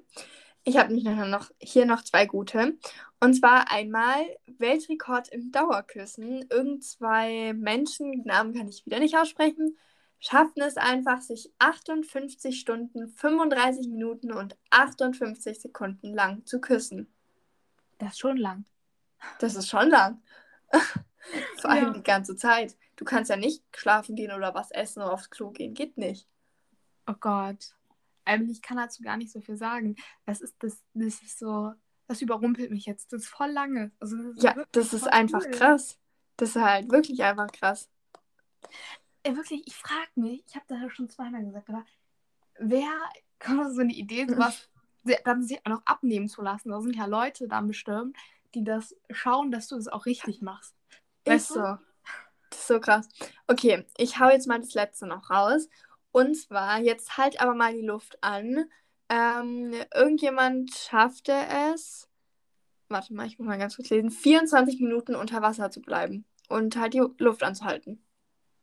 Ich 0.63 0.77
habe 0.77 0.93
noch 0.93 1.51
hier 1.59 1.85
noch 1.85 2.03
zwei 2.03 2.25
gute. 2.25 2.77
Und 3.19 3.33
zwar 3.35 3.71
einmal 3.71 4.25
Weltrekord 4.47 5.29
im 5.29 5.51
Dauerküssen. 5.51 6.47
Irgend 6.49 6.83
zwei 6.83 7.53
Menschen, 7.53 8.23
Namen 8.25 8.53
kann 8.55 8.67
ich 8.67 8.85
wieder 8.85 8.99
nicht 8.99 9.15
aussprechen, 9.15 9.77
schafften 10.19 10.63
es 10.63 10.77
einfach, 10.77 11.21
sich 11.21 11.53
58 11.59 12.59
Stunden, 12.59 13.09
35 13.09 13.89
Minuten 13.89 14.31
und 14.31 14.57
58 14.71 15.61
Sekunden 15.61 16.13
lang 16.13 16.45
zu 16.45 16.59
küssen. 16.59 17.13
Das 17.99 18.13
ist 18.13 18.19
schon 18.19 18.37
lang. 18.37 18.65
Das 19.39 19.55
ist 19.55 19.69
schon 19.69 19.89
lang. 19.89 20.21
Vor 21.57 21.69
allem 21.69 21.85
ja. 21.85 21.93
die 21.93 22.03
ganze 22.03 22.35
Zeit. 22.35 22.75
Du 22.95 23.05
kannst 23.05 23.29
ja 23.29 23.37
nicht 23.37 23.63
schlafen 23.75 24.15
gehen 24.15 24.31
oder 24.31 24.53
was 24.55 24.71
essen 24.71 25.01
oder 25.01 25.13
aufs 25.13 25.29
Klo 25.29 25.51
gehen. 25.51 25.73
Geht 25.73 25.97
nicht. 25.97 26.27
Oh 27.07 27.15
Gott. 27.19 27.75
Ähm, 28.25 28.49
ich 28.49 28.61
kann 28.61 28.77
dazu 28.77 29.03
gar 29.03 29.17
nicht 29.17 29.31
so 29.31 29.41
viel 29.41 29.57
sagen. 29.57 29.95
Das 30.25 30.41
ist, 30.41 30.55
das, 30.59 30.83
das 30.93 31.21
ist 31.21 31.39
so, 31.39 31.73
das 32.07 32.21
überrumpelt 32.21 32.71
mich 32.71 32.85
jetzt. 32.85 33.11
Das 33.13 33.23
ist 33.23 33.29
voll 33.29 33.51
lange. 33.51 33.91
Also 33.99 34.17
das 34.17 34.43
ja, 34.43 34.55
das 34.71 34.93
ist 34.93 35.07
einfach 35.07 35.43
cool. 35.43 35.51
krass. 35.51 35.99
Das 36.37 36.49
ist 36.49 36.61
halt 36.61 36.91
wirklich 36.91 37.23
einfach 37.23 37.47
krass. 37.47 37.89
Ey, 39.23 39.33
äh, 39.33 39.35
wirklich, 39.35 39.63
ich 39.65 39.75
frage 39.75 40.09
mich, 40.15 40.43
ich 40.47 40.55
habe 40.55 40.65
das 40.67 40.81
ja 40.81 40.89
schon 40.89 41.09
zweimal 41.09 41.43
gesagt, 41.43 41.69
aber 41.69 41.85
wer 42.59 42.89
kommt 43.39 43.61
auf 43.61 43.73
so 43.73 43.81
eine 43.81 43.93
Idee, 43.93 44.27
sowas 44.27 44.69
dann 45.23 45.43
sich 45.43 45.59
auch 45.65 45.71
noch 45.71 45.85
abnehmen 45.85 46.27
zu 46.27 46.41
lassen? 46.41 46.69
Da 46.69 46.81
sind 46.81 46.95
ja 46.95 47.05
Leute 47.05 47.47
dann 47.47 47.67
bestimmt, 47.67 48.17
die 48.53 48.63
das 48.63 48.95
schauen, 49.11 49.51
dass 49.51 49.67
du 49.67 49.75
es 49.75 49.85
das 49.85 49.93
auch 49.93 50.05
richtig 50.05 50.41
machst. 50.41 50.75
Weißt 51.25 51.51
ist 51.51 51.55
du? 51.55 51.61
so. 51.61 51.77
Das 52.49 52.59
ist 52.59 52.67
so 52.67 52.79
krass. 52.79 53.09
Okay, 53.47 53.85
ich 53.97 54.19
hau 54.19 54.29
jetzt 54.29 54.47
mal 54.47 54.59
das 54.59 54.73
letzte 54.73 55.07
noch 55.07 55.29
raus. 55.29 55.67
Und 56.15 56.33
zwar, 56.35 56.79
jetzt 56.79 57.17
halt 57.17 57.41
aber 57.41 57.55
mal 57.55 57.73
die 57.73 57.85
Luft 57.85 58.23
an. 58.23 58.69
Ähm, 59.09 59.73
irgendjemand 59.93 60.73
schaffte 60.73 61.33
es, 61.73 62.07
warte 62.87 63.13
mal, 63.13 63.27
ich 63.27 63.37
muss 63.37 63.45
mal 63.45 63.57
ganz 63.57 63.75
kurz 63.75 63.89
lesen, 63.89 64.11
24 64.11 64.79
Minuten 64.79 65.13
unter 65.13 65.41
Wasser 65.41 65.71
zu 65.71 65.81
bleiben 65.81 66.23
und 66.47 66.77
halt 66.77 66.93
die 66.93 67.03
Luft 67.17 67.43
anzuhalten. 67.43 68.01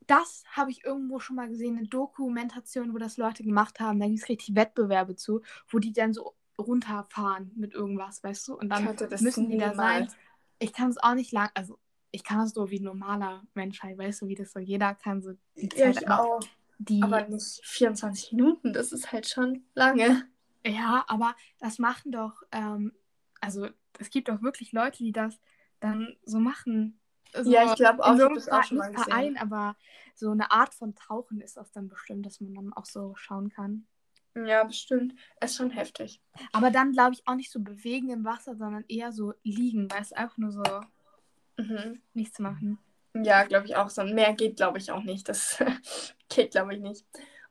Das 0.07 0.45
habe 0.53 0.71
ich 0.71 0.83
irgendwo 0.83 1.19
schon 1.19 1.37
mal 1.37 1.47
gesehen, 1.47 1.77
eine 1.77 1.89
Dokumentation, 1.89 2.95
wo 2.95 2.97
das 2.97 3.19
Leute 3.19 3.43
gemacht 3.43 3.81
haben. 3.81 4.01
Da 4.01 4.07
gibt 4.07 4.21
es 4.21 4.31
richtig 4.31 4.55
Wettbewerbe 4.55 5.15
zu, 5.15 5.43
wo 5.69 5.79
die 5.79 5.93
dann 5.93 6.15
so 6.15 6.35
runterfahren 6.57 7.53
mit 7.55 7.75
irgendwas, 7.75 8.25
weißt 8.25 8.49
du? 8.49 8.57
Und 8.57 8.71
dann 8.71 8.97
müssen 9.21 9.51
die 9.51 9.59
da 9.59 9.75
sein. 9.75 10.11
Ich 10.59 10.73
kann 10.73 10.89
es 10.89 10.97
auch 10.97 11.15
nicht 11.15 11.33
lang, 11.33 11.51
also 11.53 11.79
ich 12.13 12.25
kann 12.25 12.41
es 12.41 12.55
so 12.55 12.71
wie 12.71 12.81
ein 12.81 12.85
normaler 12.85 13.43
Mensch 13.53 13.83
halt, 13.83 13.99
weißt 13.99 14.23
du, 14.23 14.29
wie 14.29 14.37
das 14.37 14.53
so 14.53 14.59
jeder 14.59 14.95
kann 14.95 15.21
so 15.21 15.35
die 15.55 15.69
Zeit 15.69 16.01
ich 16.01 16.09
auch. 16.09 16.41
Die, 16.89 17.03
aber 17.03 17.29
nicht 17.29 17.61
24 17.65 18.33
Minuten, 18.33 18.73
das 18.73 18.93
ist 18.93 19.13
halt 19.13 19.29
schon 19.29 19.65
lange. 19.75 20.29
Ja, 20.65 21.05
aber 21.09 21.35
das 21.59 21.79
machen 21.79 22.13
doch, 22.13 22.43
ähm, 22.53 22.93
also 23.41 23.69
es 23.99 24.11
gibt 24.11 24.29
doch 24.29 24.43
wirklich 24.43 24.73
Leute, 24.73 24.99
die 24.99 25.13
das 25.13 25.41
dann 25.81 26.17
so 26.25 26.39
machen. 26.39 27.01
So 27.35 27.51
ja, 27.51 27.65
ich 27.65 27.75
glaube 27.75 28.05
auch, 28.05 28.15
ich 28.15 28.21
habe 28.21 28.35
das 28.35 28.49
auch 28.49 28.63
schon 28.63 28.79
mal. 28.79 28.93
Verein, 28.93 29.37
aber 29.37 29.77
so 30.15 30.31
eine 30.31 30.51
Art 30.51 30.75
von 30.75 30.95
Tauchen 30.95 31.41
ist 31.41 31.57
das 31.57 31.73
dann 31.73 31.89
bestimmt, 31.89 32.27
dass 32.27 32.41
man 32.41 32.55
dann 32.55 32.73
auch 32.73 32.85
so 32.85 33.15
schauen 33.17 33.49
kann. 33.49 33.87
Ja, 34.35 34.65
bestimmt. 34.65 35.15
Ist 35.41 35.57
schon 35.57 35.71
heftig. 35.71 36.23
Aber 36.53 36.71
dann 36.71 36.93
glaube 36.93 37.15
ich 37.15 37.27
auch 37.27 37.35
nicht 37.35 37.51
so 37.51 37.61
bewegen 37.61 38.11
im 38.11 38.25
Wasser, 38.25 38.57
sondern 38.57 38.85
eher 38.89 39.13
so 39.13 39.35
liegen, 39.43 39.91
weil 39.91 40.01
es 40.01 40.13
einfach 40.13 40.39
nur 40.39 40.53
so 40.53 40.63
mhm. 41.59 42.01
nichts 42.15 42.39
machen. 42.39 42.79
Ja, 43.15 43.45
glaube 43.45 43.67
ich 43.67 43.77
auch. 43.77 43.91
So 43.91 44.05
mehr 44.05 44.33
geht, 44.33 44.57
glaube 44.57 44.79
ich, 44.79 44.91
auch 44.91 45.03
nicht. 45.03 45.29
Das 45.29 45.59
geht, 46.29 46.53
glaube 46.53 46.75
ich, 46.75 46.81
nicht. 46.81 47.05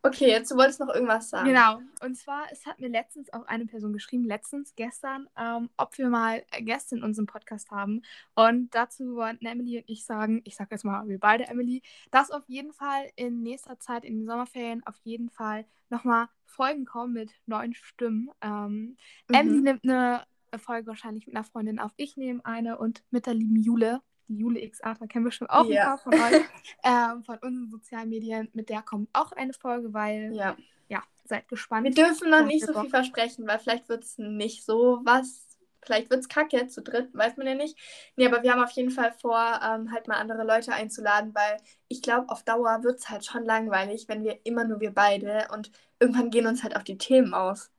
Okay, 0.04 0.30
jetzt 0.30 0.50
du 0.50 0.56
wolltest 0.56 0.80
noch 0.80 0.90
irgendwas 0.90 1.30
sagen. 1.30 1.48
Genau. 1.48 1.80
Und 2.04 2.16
zwar, 2.16 2.46
es 2.52 2.66
hat 2.66 2.80
mir 2.80 2.90
letztens 2.90 3.32
auch 3.34 3.46
eine 3.46 3.68
Person 3.68 3.94
geschrieben, 3.94 4.26
letztens, 4.26 4.74
gestern, 4.76 5.30
ähm, 5.38 5.70
ob 5.78 5.96
wir 6.00 6.10
mal 6.10 6.44
Gäste 6.62 6.96
in 6.96 7.04
unserem 7.04 7.28
Podcast 7.28 7.70
haben. 7.70 8.02
Und 8.34 8.74
dazu 8.74 9.16
wollten 9.16 9.46
Emily 9.46 9.78
und 9.78 9.84
ich 9.88 10.04
sagen, 10.04 10.42
ich 10.44 10.56
sage 10.56 10.70
jetzt 10.72 10.86
mal, 10.86 11.08
wir 11.08 11.20
beide, 11.20 11.46
Emily, 11.48 11.84
dass 12.10 12.32
auf 12.32 12.44
jeden 12.48 12.74
Fall 12.74 13.12
in 13.16 13.44
nächster 13.44 13.78
Zeit, 13.80 14.04
in 14.04 14.20
den 14.20 14.26
Sommerferien, 14.26 14.82
auf 14.88 14.96
jeden 15.04 15.30
Fall 15.30 15.66
nochmal 15.90 16.30
Folgen 16.46 16.86
kommen 16.86 17.14
mit 17.14 17.32
neuen 17.46 17.76
Stimmen. 17.76 18.32
Ähm, 18.42 18.98
mhm. 19.28 19.36
Emily 19.36 19.62
nimmt 19.62 19.84
eine 19.84 20.26
Folge 20.58 20.88
wahrscheinlich 20.88 21.28
mit 21.28 21.36
einer 21.36 21.46
Freundin 21.46 21.80
auf. 21.80 21.92
Ich 21.98 22.18
nehme 22.18 22.44
eine 22.44 22.80
und 22.80 23.04
mit 23.12 23.28
der 23.28 23.36
lieben 23.36 23.62
Jule 23.62 24.02
Jule 24.28 24.62
X 24.62 24.82
Arthur 24.82 25.08
kennen 25.08 25.26
wir 25.26 25.32
schon 25.32 25.50
auch 25.50 25.66
ja. 25.66 25.82
ein 25.82 25.88
paar 25.88 25.98
von 25.98 26.14
euch, 26.14 26.42
ähm, 26.84 27.24
von 27.24 27.38
unseren 27.40 27.70
sozialen 27.70 28.10
Medien. 28.10 28.50
Mit 28.54 28.70
der 28.70 28.82
kommt 28.82 29.10
auch 29.14 29.32
eine 29.32 29.54
Folge, 29.54 29.94
weil, 29.94 30.34
ja, 30.34 30.56
ja 30.88 31.04
seid 31.26 31.48
gespannt. 31.48 31.86
Wir 31.86 31.94
dürfen 31.94 32.30
noch 32.30 32.46
nicht 32.46 32.66
so 32.66 32.80
viel 32.80 32.90
versprechen, 32.90 33.48
weil 33.48 33.60
vielleicht 33.60 33.90
wird 33.90 34.04
es 34.04 34.18
nicht 34.18 34.64
so 34.66 35.02
was. 35.04 35.48
Vielleicht 35.84 36.12
wird 36.12 36.20
es 36.20 36.30
kacke 36.30 36.68
zu 36.68 36.84
dritt, 36.84 37.10
weiß 37.14 37.38
man 37.38 37.48
ja 37.48 37.56
nicht. 37.56 37.76
Nee, 38.16 38.28
aber 38.28 38.44
wir 38.44 38.52
haben 38.52 38.64
auf 38.64 38.72
jeden 38.72 38.92
Fall 38.92 39.12
vor, 39.14 39.60
ähm, 39.64 39.92
halt 39.92 40.08
mal 40.08 40.18
andere 40.18 40.44
Leute 40.44 40.74
einzuladen, 40.74 41.34
weil 41.34 41.58
ich 41.88 42.04
glaube, 42.04 42.30
auf 42.30 42.44
Dauer 42.44 42.84
wird 42.84 43.00
es 43.00 43.10
halt 43.10 43.26
schon 43.26 43.46
langweilig, 43.46 44.08
wenn 44.08 44.24
wir 44.24 44.46
immer 44.46 44.64
nur 44.64 44.80
wir 44.80 44.94
beide 44.94 45.48
und 45.52 45.72
irgendwann 46.00 46.30
gehen 46.30 46.46
uns 46.46 46.62
halt 46.62 46.76
auch 46.76 46.84
die 46.84 47.00
Themen 47.00 47.34
aus. 47.34 47.72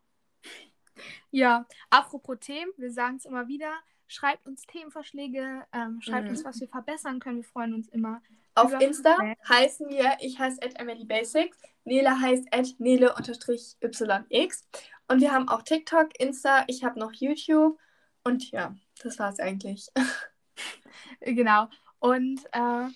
Ja, 1.31 1.67
apropos 1.91 2.39
Themen, 2.41 2.73
wir 2.77 2.91
sagen 2.91 3.17
es 3.17 3.25
immer 3.25 3.47
wieder, 3.47 3.73
Schreibt 4.13 4.47
uns 4.47 4.67
Themenvorschläge, 4.67 5.65
ähm, 5.73 6.03
schreibt 6.03 6.25
mhm. 6.25 6.33
uns, 6.33 6.45
was 6.45 6.61
wir 6.61 6.69
verbessern 6.69 7.19
können. 7.19 7.39
Wir 7.39 7.45
freuen 7.45 7.73
uns 7.73 7.89
immer. 7.89 8.21
Auf 8.55 8.79
Insta 8.79 9.17
heißen 9.49 9.89
wir, 9.89 10.19
ich 10.21 10.39
heiße 10.39 10.63
at 10.63 10.79
Emily 10.79 11.07
Basics, 11.07 11.57
Nele 11.85 12.21
heißt 12.21 12.47
at 12.53 12.79
Nele-YX. 12.79 14.69
Und 15.09 15.21
wir 15.23 15.33
haben 15.33 15.49
auch 15.49 15.63
TikTok, 15.63 16.11
Insta, 16.21 16.65
ich 16.67 16.85
habe 16.85 17.01
noch 17.01 17.15
YouTube. 17.15 17.79
Und 18.23 18.51
ja, 18.51 18.77
das 19.03 19.19
war 19.19 19.31
es 19.31 19.41
eigentlich. 19.41 19.89
genau. 21.21 21.69
Und 21.99 22.41
äh, 22.53 22.89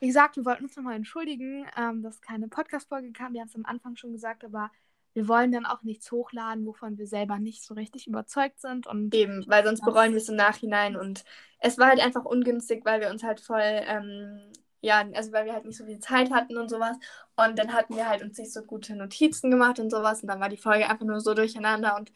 wie 0.00 0.08
gesagt, 0.08 0.36
wir 0.36 0.44
wollten 0.44 0.64
uns 0.64 0.74
nochmal 0.74 0.96
entschuldigen, 0.96 1.68
ähm, 1.76 2.02
dass 2.02 2.20
keine 2.20 2.48
Podcast-Folge 2.48 3.12
kam. 3.12 3.32
Wir 3.32 3.42
haben 3.42 3.48
es 3.48 3.54
am 3.54 3.64
Anfang 3.64 3.94
schon 3.94 4.10
gesagt, 4.10 4.44
aber 4.44 4.72
wir 5.14 5.28
wollen 5.28 5.52
dann 5.52 5.66
auch 5.66 5.82
nichts 5.82 6.10
hochladen, 6.12 6.66
wovon 6.66 6.98
wir 6.98 7.06
selber 7.06 7.38
nicht 7.38 7.64
so 7.64 7.74
richtig 7.74 8.06
überzeugt 8.06 8.60
sind. 8.60 8.86
Und 8.86 9.14
Eben, 9.14 9.44
weil 9.48 9.64
sonst 9.64 9.84
bereuen 9.84 10.12
wir 10.12 10.18
es 10.18 10.28
im 10.28 10.36
Nachhinein. 10.36 10.96
Und 10.96 11.24
es 11.58 11.78
war 11.78 11.88
halt 11.88 12.00
einfach 12.00 12.24
ungünstig, 12.24 12.84
weil 12.84 13.00
wir 13.00 13.10
uns 13.10 13.22
halt 13.22 13.40
voll, 13.40 13.60
ähm, 13.62 14.52
ja, 14.80 15.04
also 15.14 15.32
weil 15.32 15.46
wir 15.46 15.54
halt 15.54 15.64
nicht 15.64 15.76
so 15.76 15.84
viel 15.84 15.98
Zeit 15.98 16.30
hatten 16.30 16.56
und 16.56 16.68
sowas. 16.68 16.96
Und 17.36 17.58
dann 17.58 17.72
hatten 17.72 17.96
wir 17.96 18.08
halt 18.08 18.22
uns 18.22 18.38
nicht 18.38 18.52
so 18.52 18.62
gute 18.62 18.94
Notizen 18.94 19.50
gemacht 19.50 19.80
und 19.80 19.90
sowas. 19.90 20.22
Und 20.22 20.28
dann 20.28 20.40
war 20.40 20.48
die 20.48 20.56
Folge 20.56 20.88
einfach 20.88 21.06
nur 21.06 21.20
so 21.20 21.34
durcheinander 21.34 21.96
und 21.96 22.12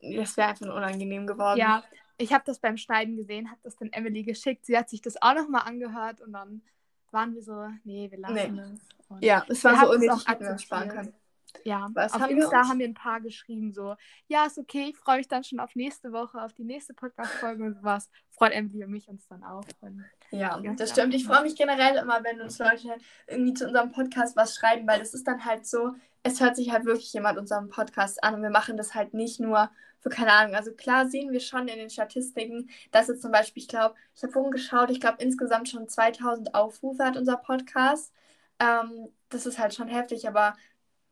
das 0.00 0.36
wäre 0.36 0.48
einfach 0.48 0.66
unangenehm 0.66 1.26
geworden. 1.26 1.58
Ja, 1.58 1.84
ich 2.18 2.32
habe 2.32 2.44
das 2.44 2.58
beim 2.58 2.76
Schneiden 2.76 3.16
gesehen, 3.16 3.50
habe 3.50 3.60
das 3.62 3.76
dann 3.76 3.90
Emily 3.92 4.24
geschickt. 4.24 4.66
Sie 4.66 4.76
hat 4.76 4.90
sich 4.90 5.00
das 5.00 5.20
auch 5.22 5.34
nochmal 5.34 5.62
angehört 5.62 6.20
und 6.20 6.32
dann 6.32 6.62
waren 7.12 7.34
wir 7.34 7.42
so, 7.42 7.68
nee, 7.84 8.10
wir 8.10 8.18
lassen 8.18 8.54
nee. 8.54 8.62
es. 8.74 9.16
ja, 9.20 9.44
es 9.48 9.62
war 9.64 9.78
so 9.78 9.92
unnötig, 9.92 10.24
dass 10.24 10.40
wir 10.40 10.58
sparen 10.58 10.88
können. 10.88 11.14
Ja, 11.64 11.88
Was 11.94 12.12
auf 12.12 12.22
haben 12.22 12.36
Insta 12.36 12.68
haben 12.68 12.78
wir 12.78 12.86
ein 12.86 12.94
paar 12.94 13.20
geschrieben, 13.20 13.72
so, 13.72 13.94
ja, 14.26 14.46
ist 14.46 14.58
okay, 14.58 14.88
ich 14.90 14.96
freue 14.96 15.18
mich 15.18 15.28
dann 15.28 15.44
schon 15.44 15.60
auf 15.60 15.74
nächste 15.74 16.12
Woche, 16.12 16.42
auf 16.42 16.52
die 16.52 16.64
nächste 16.64 16.94
Podcast-Folge 16.94 17.64
und 17.64 17.74
sowas. 17.74 18.10
Freut 18.30 18.52
Emily 18.52 18.84
und 18.84 18.90
mich 18.90 19.08
uns 19.08 19.26
dann 19.28 19.44
auch. 19.44 19.64
Ja, 20.30 20.58
das 20.76 20.90
stimmt. 20.90 21.14
Ich 21.14 21.24
freue 21.24 21.42
mich 21.42 21.56
generell 21.56 21.96
immer, 21.96 22.24
wenn 22.24 22.40
uns 22.40 22.58
Leute 22.58 22.96
irgendwie 23.26 23.54
zu 23.54 23.66
unserem 23.66 23.92
Podcast 23.92 24.36
was 24.36 24.54
schreiben, 24.54 24.86
weil 24.86 24.98
das 24.98 25.14
ist 25.14 25.26
dann 25.26 25.44
halt 25.44 25.66
so, 25.66 25.92
es 26.22 26.40
hört 26.40 26.56
sich 26.56 26.70
halt 26.72 26.84
wirklich 26.84 27.12
jemand 27.12 27.38
unseren 27.38 27.68
Podcast 27.68 28.22
an 28.22 28.34
und 28.34 28.42
wir 28.42 28.50
machen 28.50 28.76
das 28.76 28.94
halt 28.94 29.14
nicht 29.14 29.40
nur 29.40 29.70
für 30.02 30.10
keine 30.10 30.32
Ahnung. 30.32 30.54
Also 30.54 30.72
klar 30.72 31.06
sehen 31.06 31.32
wir 31.32 31.40
schon 31.40 31.68
in 31.68 31.78
den 31.78 31.90
Statistiken, 31.90 32.68
dass 32.90 33.08
jetzt 33.08 33.22
zum 33.22 33.30
Beispiel, 33.30 33.62
ich 33.62 33.68
glaube, 33.68 33.94
ich 34.14 34.22
habe 34.22 34.32
vorhin 34.32 34.50
geschaut, 34.50 34.90
ich 34.90 35.00
glaube 35.00 35.22
insgesamt 35.22 35.68
schon 35.68 35.88
2000 35.88 36.54
Aufrufe 36.54 37.04
hat 37.04 37.16
unser 37.16 37.36
Podcast. 37.36 38.12
Ähm, 38.58 39.08
das 39.28 39.46
ist 39.46 39.58
halt 39.58 39.74
schon 39.74 39.88
heftig, 39.88 40.26
aber 40.28 40.54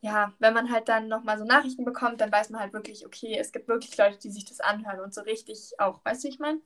ja, 0.00 0.32
wenn 0.38 0.54
man 0.54 0.70
halt 0.70 0.88
dann 0.88 1.08
nochmal 1.08 1.38
so 1.38 1.44
Nachrichten 1.44 1.84
bekommt, 1.84 2.20
dann 2.20 2.32
weiß 2.32 2.50
man 2.50 2.60
halt 2.60 2.72
wirklich, 2.72 3.04
okay, 3.06 3.36
es 3.38 3.52
gibt 3.52 3.68
wirklich 3.68 3.96
Leute, 3.98 4.18
die 4.18 4.30
sich 4.30 4.44
das 4.46 4.60
anhören 4.60 5.00
und 5.00 5.14
so 5.14 5.20
richtig 5.22 5.74
auch, 5.78 6.04
weißt 6.04 6.24
du, 6.24 6.28
ich 6.28 6.38
meine? 6.38 6.60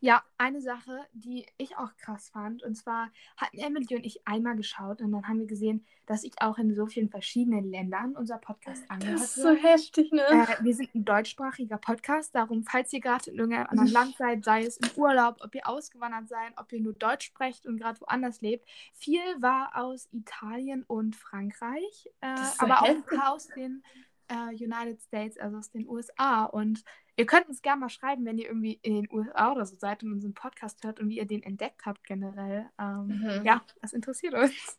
Ja, 0.00 0.22
eine 0.38 0.60
Sache, 0.60 1.06
die 1.12 1.46
ich 1.56 1.76
auch 1.76 1.96
krass 1.96 2.28
fand, 2.30 2.62
und 2.62 2.76
zwar 2.76 3.10
hatten 3.36 3.58
Emily 3.58 3.96
und 3.96 4.04
ich 4.04 4.26
einmal 4.26 4.56
geschaut 4.56 5.00
und 5.00 5.12
dann 5.12 5.26
haben 5.26 5.40
wir 5.40 5.46
gesehen, 5.46 5.84
dass 6.06 6.24
ich 6.24 6.32
auch 6.40 6.58
in 6.58 6.74
so 6.74 6.86
vielen 6.86 7.08
verschiedenen 7.08 7.70
Ländern 7.70 8.16
unser 8.16 8.38
Podcast 8.38 8.82
angehört 8.90 9.20
Das 9.20 9.36
ist 9.36 9.42
so 9.42 9.50
heftig, 9.50 10.12
ne? 10.12 10.22
Äh, 10.22 10.64
wir 10.64 10.74
sind 10.74 10.94
ein 10.94 11.04
deutschsprachiger 11.04 11.78
Podcast, 11.78 12.34
darum, 12.34 12.64
falls 12.64 12.92
ihr 12.92 13.00
gerade 13.00 13.30
in 13.30 13.38
irgendeinem 13.38 13.68
anderen 13.68 13.92
Land 13.92 14.14
seid, 14.18 14.44
sei 14.44 14.64
es 14.64 14.76
im 14.78 14.90
Urlaub, 14.96 15.36
ob 15.40 15.54
ihr 15.54 15.66
ausgewandert 15.66 16.28
seid, 16.28 16.52
ob 16.56 16.72
ihr 16.72 16.80
nur 16.80 16.94
Deutsch 16.94 17.26
sprecht 17.26 17.66
und 17.66 17.78
gerade 17.78 18.00
woanders 18.00 18.40
lebt, 18.40 18.66
viel 18.92 19.20
war 19.40 19.72
aus 19.76 20.08
Italien 20.12 20.84
und 20.86 21.16
Frankreich, 21.16 22.10
äh, 22.20 22.36
so 22.36 22.64
aber 22.64 22.80
heftig. 22.82 23.18
auch 23.18 23.34
aus 23.34 23.48
den 23.48 23.82
äh, 24.30 24.54
United 24.54 25.00
States, 25.00 25.38
also 25.38 25.58
aus 25.58 25.70
den 25.70 25.88
USA. 25.88 26.44
Und 26.44 26.84
ihr 27.20 27.26
könnt 27.26 27.48
uns 27.48 27.60
gerne 27.60 27.80
mal 27.80 27.90
schreiben, 27.90 28.24
wenn 28.24 28.38
ihr 28.38 28.46
irgendwie 28.46 28.80
in 28.82 28.94
den 28.94 29.08
USA 29.12 29.52
oder 29.52 29.66
so 29.66 29.76
seid 29.76 30.02
und 30.02 30.12
unseren 30.12 30.32
Podcast 30.32 30.82
hört 30.84 31.00
und 31.00 31.10
wie 31.10 31.18
ihr 31.18 31.26
den 31.26 31.42
entdeckt 31.42 31.84
habt 31.84 32.02
generell. 32.04 32.70
Ähm, 32.78 33.06
mhm. 33.08 33.44
Ja, 33.44 33.62
das 33.82 33.92
interessiert 33.92 34.32
uns. 34.32 34.78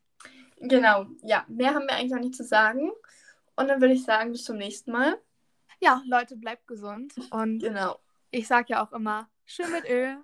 Genau, 0.59 1.05
ja, 1.21 1.45
mehr 1.47 1.73
haben 1.73 1.85
wir 1.85 1.93
eigentlich 1.93 2.11
noch 2.11 2.19
nicht 2.19 2.35
zu 2.35 2.43
sagen. 2.43 2.91
Und 3.55 3.67
dann 3.67 3.79
würde 3.79 3.93
ich 3.93 4.03
sagen, 4.03 4.31
bis 4.31 4.43
zum 4.43 4.57
nächsten 4.57 4.91
Mal. 4.91 5.19
Ja, 5.79 6.01
Leute, 6.07 6.35
bleibt 6.35 6.67
gesund. 6.67 7.13
Und 7.29 7.59
genau. 7.59 7.99
ich 8.31 8.47
sage 8.47 8.67
ja 8.69 8.83
auch 8.83 8.91
immer, 8.91 9.29
schön 9.45 9.71
mit 9.71 9.87
Öl. 9.87 10.17